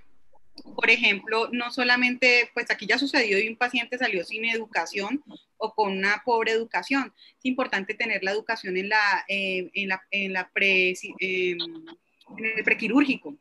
[0.74, 5.22] por ejemplo, no solamente, pues aquí ya sucedió y un paciente salió sin educación
[5.56, 7.12] o con una pobre educación.
[7.38, 11.58] Es importante tener la educación en, la, eh, en, la, en, la pre, en
[12.38, 13.36] el prequirúrgico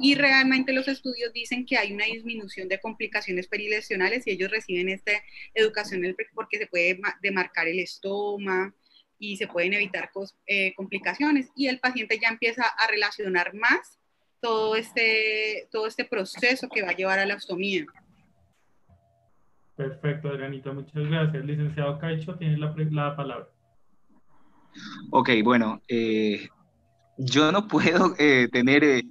[0.00, 4.88] y realmente los estudios dicen que hay una disminución de complicaciones perilesionales y ellos reciben
[4.88, 5.12] esta
[5.54, 6.02] educación
[6.34, 8.74] porque se puede demarcar el estómago
[9.18, 10.10] y se pueden evitar
[10.46, 13.98] eh, complicaciones y el paciente ya empieza a relacionar más
[14.40, 17.86] todo este, todo este proceso que va a llevar a la ostomía.
[19.76, 21.44] Perfecto, Adrianita, muchas gracias.
[21.44, 23.48] Licenciado Caicho, tiene la, la palabra.
[25.10, 26.48] Ok, bueno, eh,
[27.16, 29.04] yo no puedo eh, tener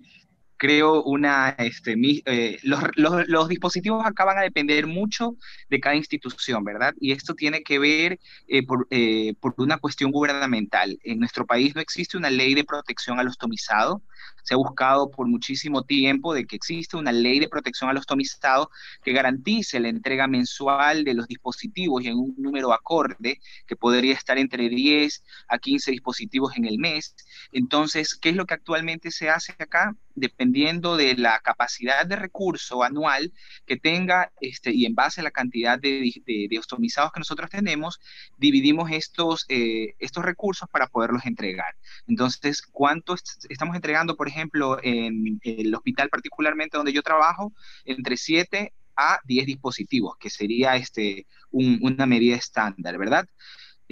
[0.61, 5.35] creo, una, este, eh, los, los, los, dispositivos acá van a depender mucho
[5.71, 6.93] de cada institución, ¿verdad?
[6.99, 10.99] Y esto tiene que ver eh, por, eh, por, una cuestión gubernamental.
[11.03, 14.03] En nuestro país no existe una ley de protección al ostomizado.
[14.43, 18.69] Se ha buscado por muchísimo tiempo de que existe una ley de protección al ostomizado
[19.03, 24.13] que garantice la entrega mensual de los dispositivos y en un número acorde, que podría
[24.13, 27.15] estar entre 10 a 15 dispositivos en el mes.
[27.51, 29.95] Entonces, ¿qué es lo que actualmente se hace acá?
[30.15, 33.31] dependiendo de la capacidad de recurso anual
[33.65, 37.99] que tenga este, y en base a la cantidad de, de, ostomizados que nosotros tenemos,
[38.37, 41.75] dividimos estos, eh, estos recursos para poderlos entregar.
[42.07, 43.15] Entonces, ¿cuánto
[43.49, 47.53] estamos entregando, por ejemplo, en el hospital particularmente donde yo trabajo?
[47.85, 53.25] Entre 7 a 10 dispositivos, que sería este, una medida estándar, ¿verdad?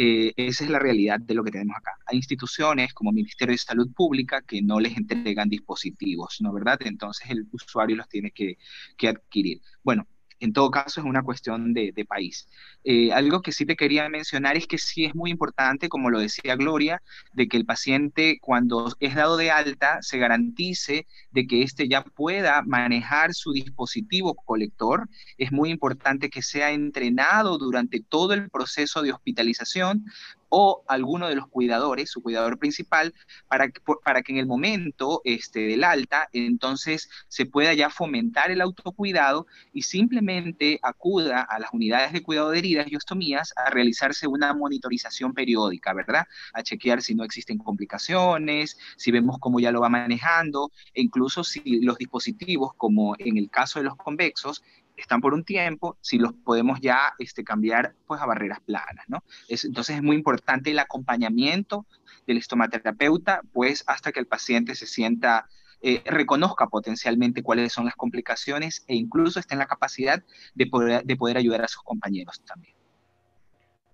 [0.02, 1.92] Eh, esa es la realidad de lo que tenemos acá.
[2.06, 6.54] Hay instituciones como Ministerio de Salud Pública que no les entregan dispositivos, ¿no?
[6.54, 6.80] ¿Verdad?
[6.86, 8.58] Entonces el usuario los tiene que,
[8.98, 9.60] que adquirir.
[9.84, 10.08] Bueno,
[10.40, 12.48] en todo caso es una cuestión de, país.
[12.84, 16.20] Eh, algo que sí te quería mencionar es que sí es muy importante, como lo
[16.20, 17.02] decía Gloria,
[17.34, 22.04] de que el paciente cuando es dado de alta se garantice de que éste ya
[22.04, 25.10] pueda manejar su dispositivo colector.
[25.38, 30.06] Es muy importante que sea entrenado durante todo el proceso de hospitalización
[30.50, 33.14] o alguno de los cuidadores, su cuidador principal,
[33.48, 38.52] para que, para que en el momento este, del alta, entonces se pueda ya fomentar
[38.52, 43.70] el autocuidado y simplemente acuda a las unidades de cuidado de heridas y ostomías a
[43.70, 46.26] realizarse una monitorización periódica, ¿verdad?
[46.54, 51.44] A chequear si no existen complicaciones, si vemos cómo ya lo va manejando, e incluso
[51.44, 54.64] si los dispositivos, como en el caso de los convexos,
[55.00, 59.24] están por un tiempo, si los podemos ya este, cambiar pues, a barreras planas, ¿no?
[59.48, 61.86] entonces es muy importante el acompañamiento
[62.28, 65.48] del estomaterapeuta, pues hasta que el paciente se sienta,
[65.82, 70.24] eh, reconozca potencialmente cuáles son las complicaciones e incluso esté en la capacidad
[70.54, 72.76] de poder, de poder ayudar a sus compañeros también.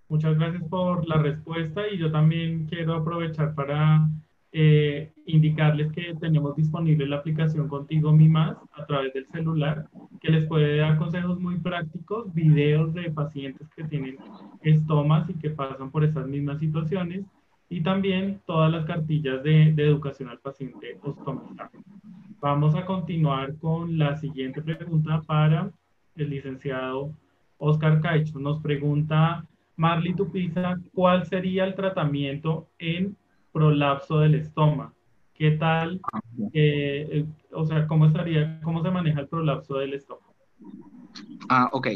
[0.08, 4.08] Muchas gracias por la respuesta y yo también quiero aprovechar para
[4.52, 9.90] eh, indicarles que tenemos disponible la aplicación Contigo Mi Más a través del celular,
[10.20, 14.18] que les puede dar consejos muy prácticos, videos de pacientes que tienen
[14.62, 17.26] estomas y que pasan por esas mismas situaciones,
[17.70, 21.72] y también todas las cartillas de, de educación al paciente ostomizado.
[22.42, 25.72] Vamos a continuar con la siguiente pregunta para
[26.16, 27.12] el licenciado
[27.58, 28.40] Oscar Caicho.
[28.40, 29.46] Nos pregunta
[29.78, 33.16] Marley Tupiza, ¿cuál sería el tratamiento en
[33.56, 34.92] prolapso del estómago.
[35.34, 36.02] ¿Qué tal?
[36.12, 36.20] Ah,
[36.52, 37.26] eh,
[37.56, 40.36] o sea, ¿cómo estaría, cómo se maneja el prolapso del estómago?
[41.50, 41.88] Ah, ok.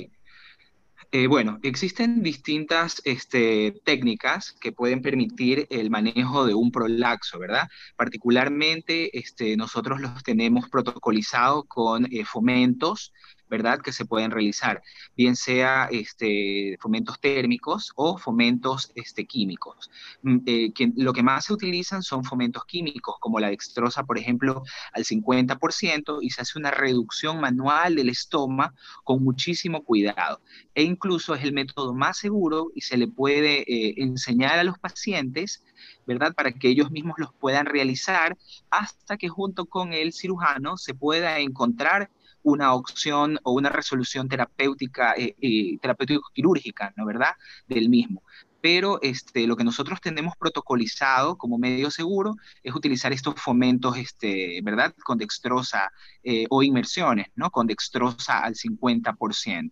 [1.11, 7.67] Eh, bueno, existen distintas este, técnicas que pueden permitir el manejo de un prolapso, ¿verdad?
[7.95, 13.11] Particularmente este, nosotros los tenemos protocolizados con fomentos
[13.49, 13.81] ¿verdad?
[13.81, 14.81] Que se pueden realizar,
[15.15, 19.89] bien sea este, fomentos térmicos o fomentos este, químicos.
[20.21, 24.63] Mm, eh, lo que más se utilizan son fomentos químicos, como la dextrosa, por ejemplo,
[24.93, 28.73] al 50%, y se hace una reducción manual del estómago
[29.03, 30.41] con muchísimo cuidado.
[30.75, 34.77] E incluso es el método más seguro y se le puede eh, enseñar a los
[34.79, 35.63] pacientes
[36.05, 36.33] ¿verdad?
[36.33, 38.37] Para que ellos mismos los puedan realizar
[38.69, 42.09] hasta que junto con el cirujano se pueda encontrar
[42.43, 47.31] una opción o una resolución terapéutica, eh, eh, terapéutico-quirúrgica, ¿no verdad?
[47.67, 48.23] Del mismo.
[48.61, 54.59] Pero este, lo que nosotros tenemos protocolizado como medio seguro es utilizar estos fomentos, este,
[54.63, 54.93] ¿verdad?
[55.03, 55.91] Con dextrosa
[56.23, 57.49] eh, o inmersiones, ¿no?
[57.51, 59.71] Con dextrosa al 50%.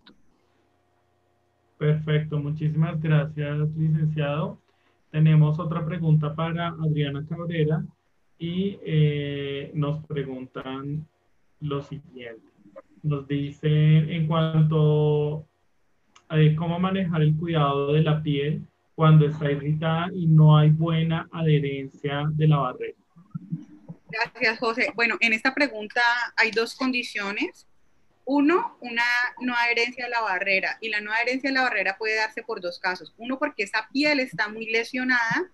[1.77, 4.57] Perfecto, muchísimas gracias, licenciado.
[5.11, 7.83] Tenemos otra pregunta para Adriana Cabrera
[8.39, 8.77] y
[9.73, 11.05] nos preguntan
[11.59, 12.56] lo siguiente
[13.07, 15.47] nos dice en cuanto
[16.29, 21.27] a cómo manejar el cuidado de la piel cuando está irritada y no hay buena
[21.31, 22.97] adherencia de la barrera.
[24.09, 24.91] Gracias, José.
[24.95, 26.01] Bueno, en esta pregunta
[26.35, 27.67] hay dos condiciones.
[28.25, 29.03] Uno, una
[29.39, 30.77] no adherencia a la barrera.
[30.81, 33.13] Y la no adherencia a la barrera puede darse por dos casos.
[33.17, 35.49] Uno, porque esa piel está muy lesionada.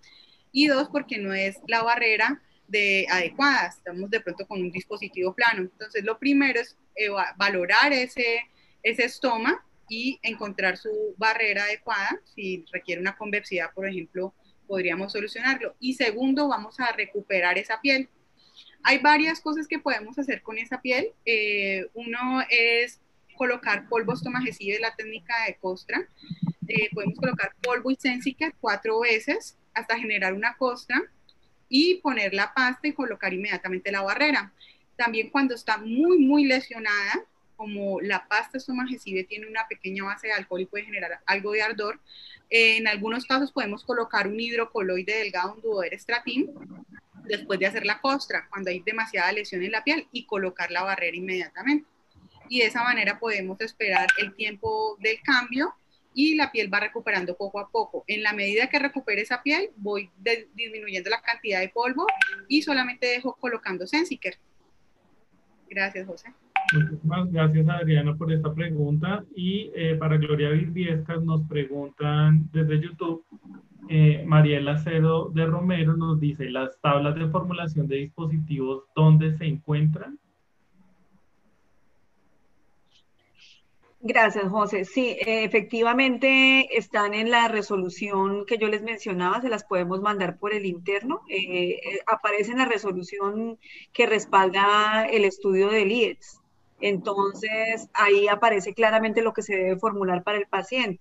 [0.50, 5.34] Y dos, porque no es la barrera de adecuadas, estamos de pronto con un dispositivo
[5.34, 5.62] plano.
[5.62, 6.76] Entonces, lo primero es
[7.36, 8.40] valorar ese,
[8.82, 12.20] ese estoma y encontrar su barrera adecuada.
[12.34, 14.34] Si requiere una convexidad, por ejemplo,
[14.66, 15.74] podríamos solucionarlo.
[15.78, 18.08] Y segundo, vamos a recuperar esa piel.
[18.82, 21.12] Hay varias cosas que podemos hacer con esa piel.
[21.24, 23.00] Eh, uno es
[23.36, 26.06] colocar polvo estomagesivo de la técnica de costra.
[26.68, 31.02] Eh, podemos colocar polvo y Sensica cuatro veces hasta generar una costra
[31.68, 34.52] y poner la pasta y colocar inmediatamente la barrera.
[34.96, 37.24] También cuando está muy, muy lesionada,
[37.56, 41.62] como la pasta estomagesive tiene una pequeña base de alcohol y puede generar algo de
[41.62, 42.00] ardor,
[42.50, 46.50] eh, en algunos casos podemos colocar un hidrocoloide delgado, un duoderestratin,
[47.24, 50.82] después de hacer la costra, cuando hay demasiada lesión en la piel, y colocar la
[50.82, 51.88] barrera inmediatamente.
[52.48, 55.74] Y de esa manera podemos esperar el tiempo del cambio
[56.14, 58.04] y la piel va recuperando poco a poco.
[58.06, 60.08] En la medida que recupere esa piel, voy
[60.54, 62.06] disminuyendo la cantidad de polvo
[62.48, 64.36] y solamente dejo colocando Sensiker.
[65.68, 66.32] Gracias, José.
[66.72, 69.24] Muchísimas gracias, Adriana, por esta pregunta.
[69.34, 73.24] Y eh, para Gloria Virviescas nos preguntan desde YouTube,
[73.88, 79.44] eh, Mariela Cero de Romero nos dice, ¿las tablas de formulación de dispositivos dónde se
[79.44, 80.18] encuentran?
[84.06, 84.84] Gracias, José.
[84.84, 90.52] Sí, efectivamente están en la resolución que yo les mencionaba, se las podemos mandar por
[90.52, 91.22] el interno.
[91.26, 93.58] Eh, eh, aparece en la resolución
[93.94, 96.42] que respalda el estudio del IETS.
[96.80, 101.00] Entonces, ahí aparece claramente lo que se debe formular para el paciente.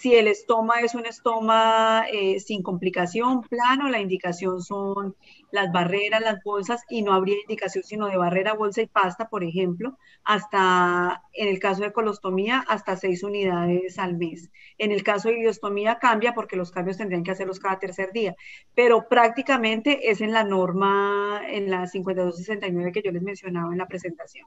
[0.00, 5.14] Si el estoma es un estoma eh, sin complicación, plano, la indicación son
[5.52, 9.44] las barreras, las bolsas, y no habría indicación sino de barrera, bolsa y pasta, por
[9.44, 14.50] ejemplo, hasta, en el caso de colostomía, hasta seis unidades al mes.
[14.78, 18.34] En el caso de ileostomía cambia porque los cambios tendrían que hacerlos cada tercer día,
[18.74, 23.86] pero prácticamente es en la norma, en la 5269 que yo les mencionaba en la
[23.86, 24.46] presentación.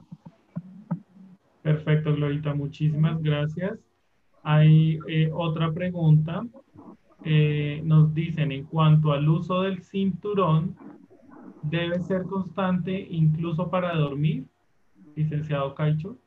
[1.61, 3.92] Perfecto, Glorita, muchísimas gracias.
[4.43, 6.45] Hay eh, otra pregunta.
[7.23, 10.75] Eh, nos dicen, en cuanto al uso del cinturón,
[11.61, 14.45] ¿debe ser constante incluso para dormir?
[15.15, 16.17] Licenciado Caicho.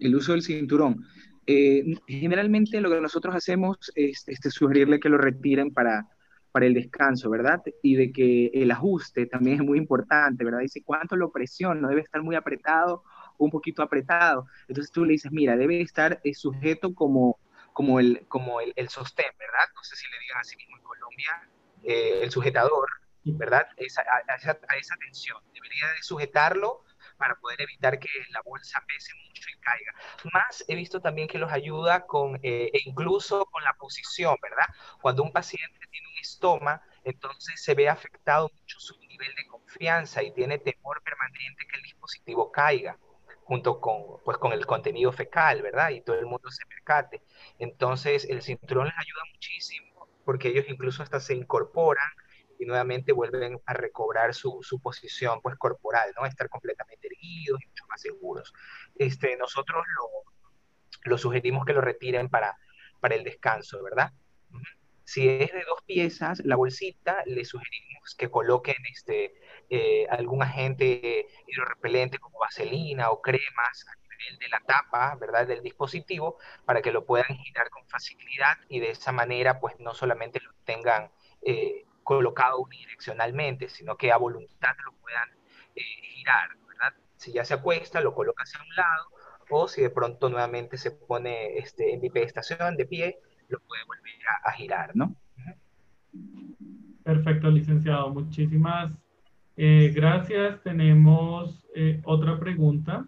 [0.00, 1.04] El uso del cinturón.
[1.46, 6.08] Eh, generalmente lo que nosotros hacemos es este, sugerirle que lo retiren para,
[6.52, 7.60] para el descanso, ¿verdad?
[7.82, 10.60] Y de que el ajuste también es muy importante, ¿verdad?
[10.60, 11.88] Dice, ¿cuánto lo presiono?
[11.88, 13.02] Debe estar muy apretado
[13.38, 14.46] un poquito apretado.
[14.68, 17.38] Entonces tú le dices, mira, debe estar eh, sujeto como,
[17.72, 19.68] como, el, como el, sostén, ¿verdad?
[19.74, 21.48] No sé si le digan así mismo en Colombia,
[21.82, 22.88] eh, el sujetador,
[23.24, 23.66] ¿verdad?
[23.76, 25.42] Esa, a, esa, tensión.
[25.52, 26.84] Debería de sujetarlo
[27.16, 29.94] para poder evitar que la bolsa pese mucho y caiga.
[30.32, 34.66] Más he visto también que los ayuda con, eh, e incluso con la posición, ¿verdad?
[35.00, 40.22] Cuando un paciente tiene un estoma, entonces se ve afectado mucho su nivel de confianza
[40.22, 42.98] y tiene temor permanente que el dispositivo caiga
[43.44, 45.90] junto con, pues, con el contenido fecal, ¿verdad?
[45.90, 47.22] Y todo el mundo se percate.
[47.58, 52.08] Entonces, el cinturón les ayuda muchísimo porque ellos incluso hasta se incorporan
[52.58, 56.26] y nuevamente vuelven a recobrar su, su posición pues corporal, ¿no?
[56.26, 58.52] Estar completamente erguidos y mucho más seguros.
[58.96, 62.56] Este, nosotros lo, lo sugerimos que lo retiren para,
[63.00, 64.12] para el descanso, ¿verdad?
[65.04, 69.34] Si es de dos piezas, la bolsita, le sugerimos que coloquen este,
[69.70, 75.62] eh, algún agente hidrorrepelente como vaselina o cremas a nivel de la tapa, ¿verdad?, del
[75.62, 80.40] dispositivo, para que lo puedan girar con facilidad y de esa manera, pues, no solamente
[80.40, 81.10] lo tengan
[81.42, 85.28] eh, colocado unidireccionalmente, sino que a voluntad lo puedan
[85.76, 85.82] eh,
[86.14, 86.94] girar, ¿verdad?
[87.16, 89.10] Si ya se acuesta, lo coloca hacia un lado,
[89.50, 94.14] o si de pronto nuevamente se pone este, en bipedestación de pie, lo puede volver
[94.44, 95.14] a, girar, ¿no?
[97.02, 98.10] Perfecto, licenciado.
[98.10, 98.92] Muchísimas
[99.56, 100.62] eh, gracias.
[100.62, 103.06] Tenemos eh, otra pregunta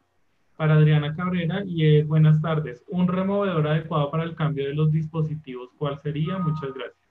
[0.57, 2.85] para Adriana Cabrera y es buenas tardes.
[2.89, 5.71] ¿Un removedor adecuado para el cambio de los dispositivos?
[5.77, 6.39] ¿Cuál sería?
[6.39, 7.07] Muchas gracias.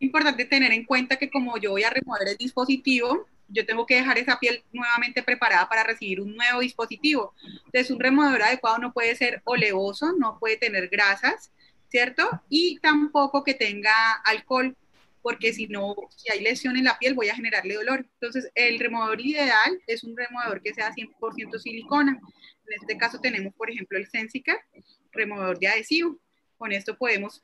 [0.00, 3.96] Importante tener en cuenta que como yo voy a remover el dispositivo, yo tengo que
[3.96, 7.34] dejar esa piel nuevamente preparada para recibir un nuevo dispositivo.
[7.66, 11.52] Entonces, un removedor adecuado no puede ser oleoso, no puede tener grasas,
[11.94, 12.28] ¿cierto?
[12.48, 14.76] Y tampoco que tenga alcohol,
[15.22, 18.04] porque si no, si hay lesión en la piel, voy a generarle dolor.
[18.14, 22.18] Entonces, el removedor ideal es un removedor que sea 100% silicona.
[22.66, 24.56] En este caso tenemos, por ejemplo, el Sensica,
[25.12, 26.18] removedor de adhesivo.
[26.56, 27.40] Con esto podemos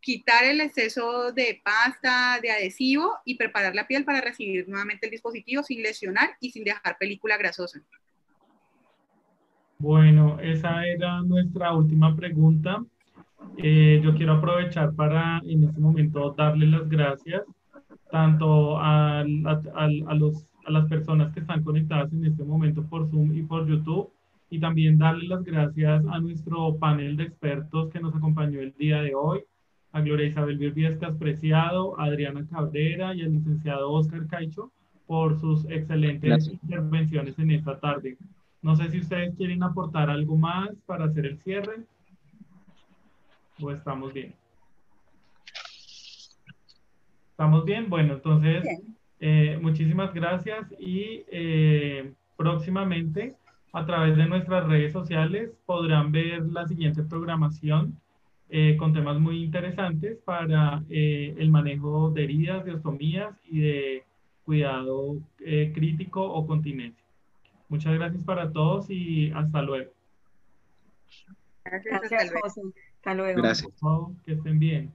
[0.00, 5.12] quitar el exceso de pasta, de adhesivo y preparar la piel para recibir nuevamente el
[5.12, 7.80] dispositivo sin lesionar y sin dejar película grasosa.
[9.78, 12.84] Bueno, esa era nuestra última pregunta.
[13.56, 17.42] Eh, yo quiero aprovechar para en este momento darle las gracias
[18.10, 23.34] tanto a, a, los, a las personas que están conectadas en este momento por Zoom
[23.34, 24.10] y por YouTube
[24.50, 29.00] y también darle las gracias a nuestro panel de expertos que nos acompañó el día
[29.00, 29.40] de hoy,
[29.92, 34.70] a Gloria Isabel Virviescas Preciado, a Adriana Cabrera y al licenciado Oscar Caicho
[35.06, 38.18] por sus excelentes intervenciones en esta tarde.
[38.60, 41.84] No sé si ustedes quieren aportar algo más para hacer el cierre
[43.62, 44.34] o estamos bien?
[47.30, 47.88] ¿Estamos bien?
[47.88, 48.64] Bueno, entonces,
[49.20, 53.34] eh, muchísimas gracias y eh, próximamente
[53.72, 57.98] a través de nuestras redes sociales podrán ver la siguiente programación
[58.50, 64.04] eh, con temas muy interesantes para el manejo de heridas, de ostomías y de
[64.44, 65.16] cuidado
[65.74, 67.02] crítico o continencia.
[67.68, 69.90] Muchas gracias para todos y hasta luego.
[71.64, 72.62] Gracias, José.
[73.02, 73.42] Hasta luego.
[73.42, 73.68] Gracias.
[74.24, 74.92] Que estén bien.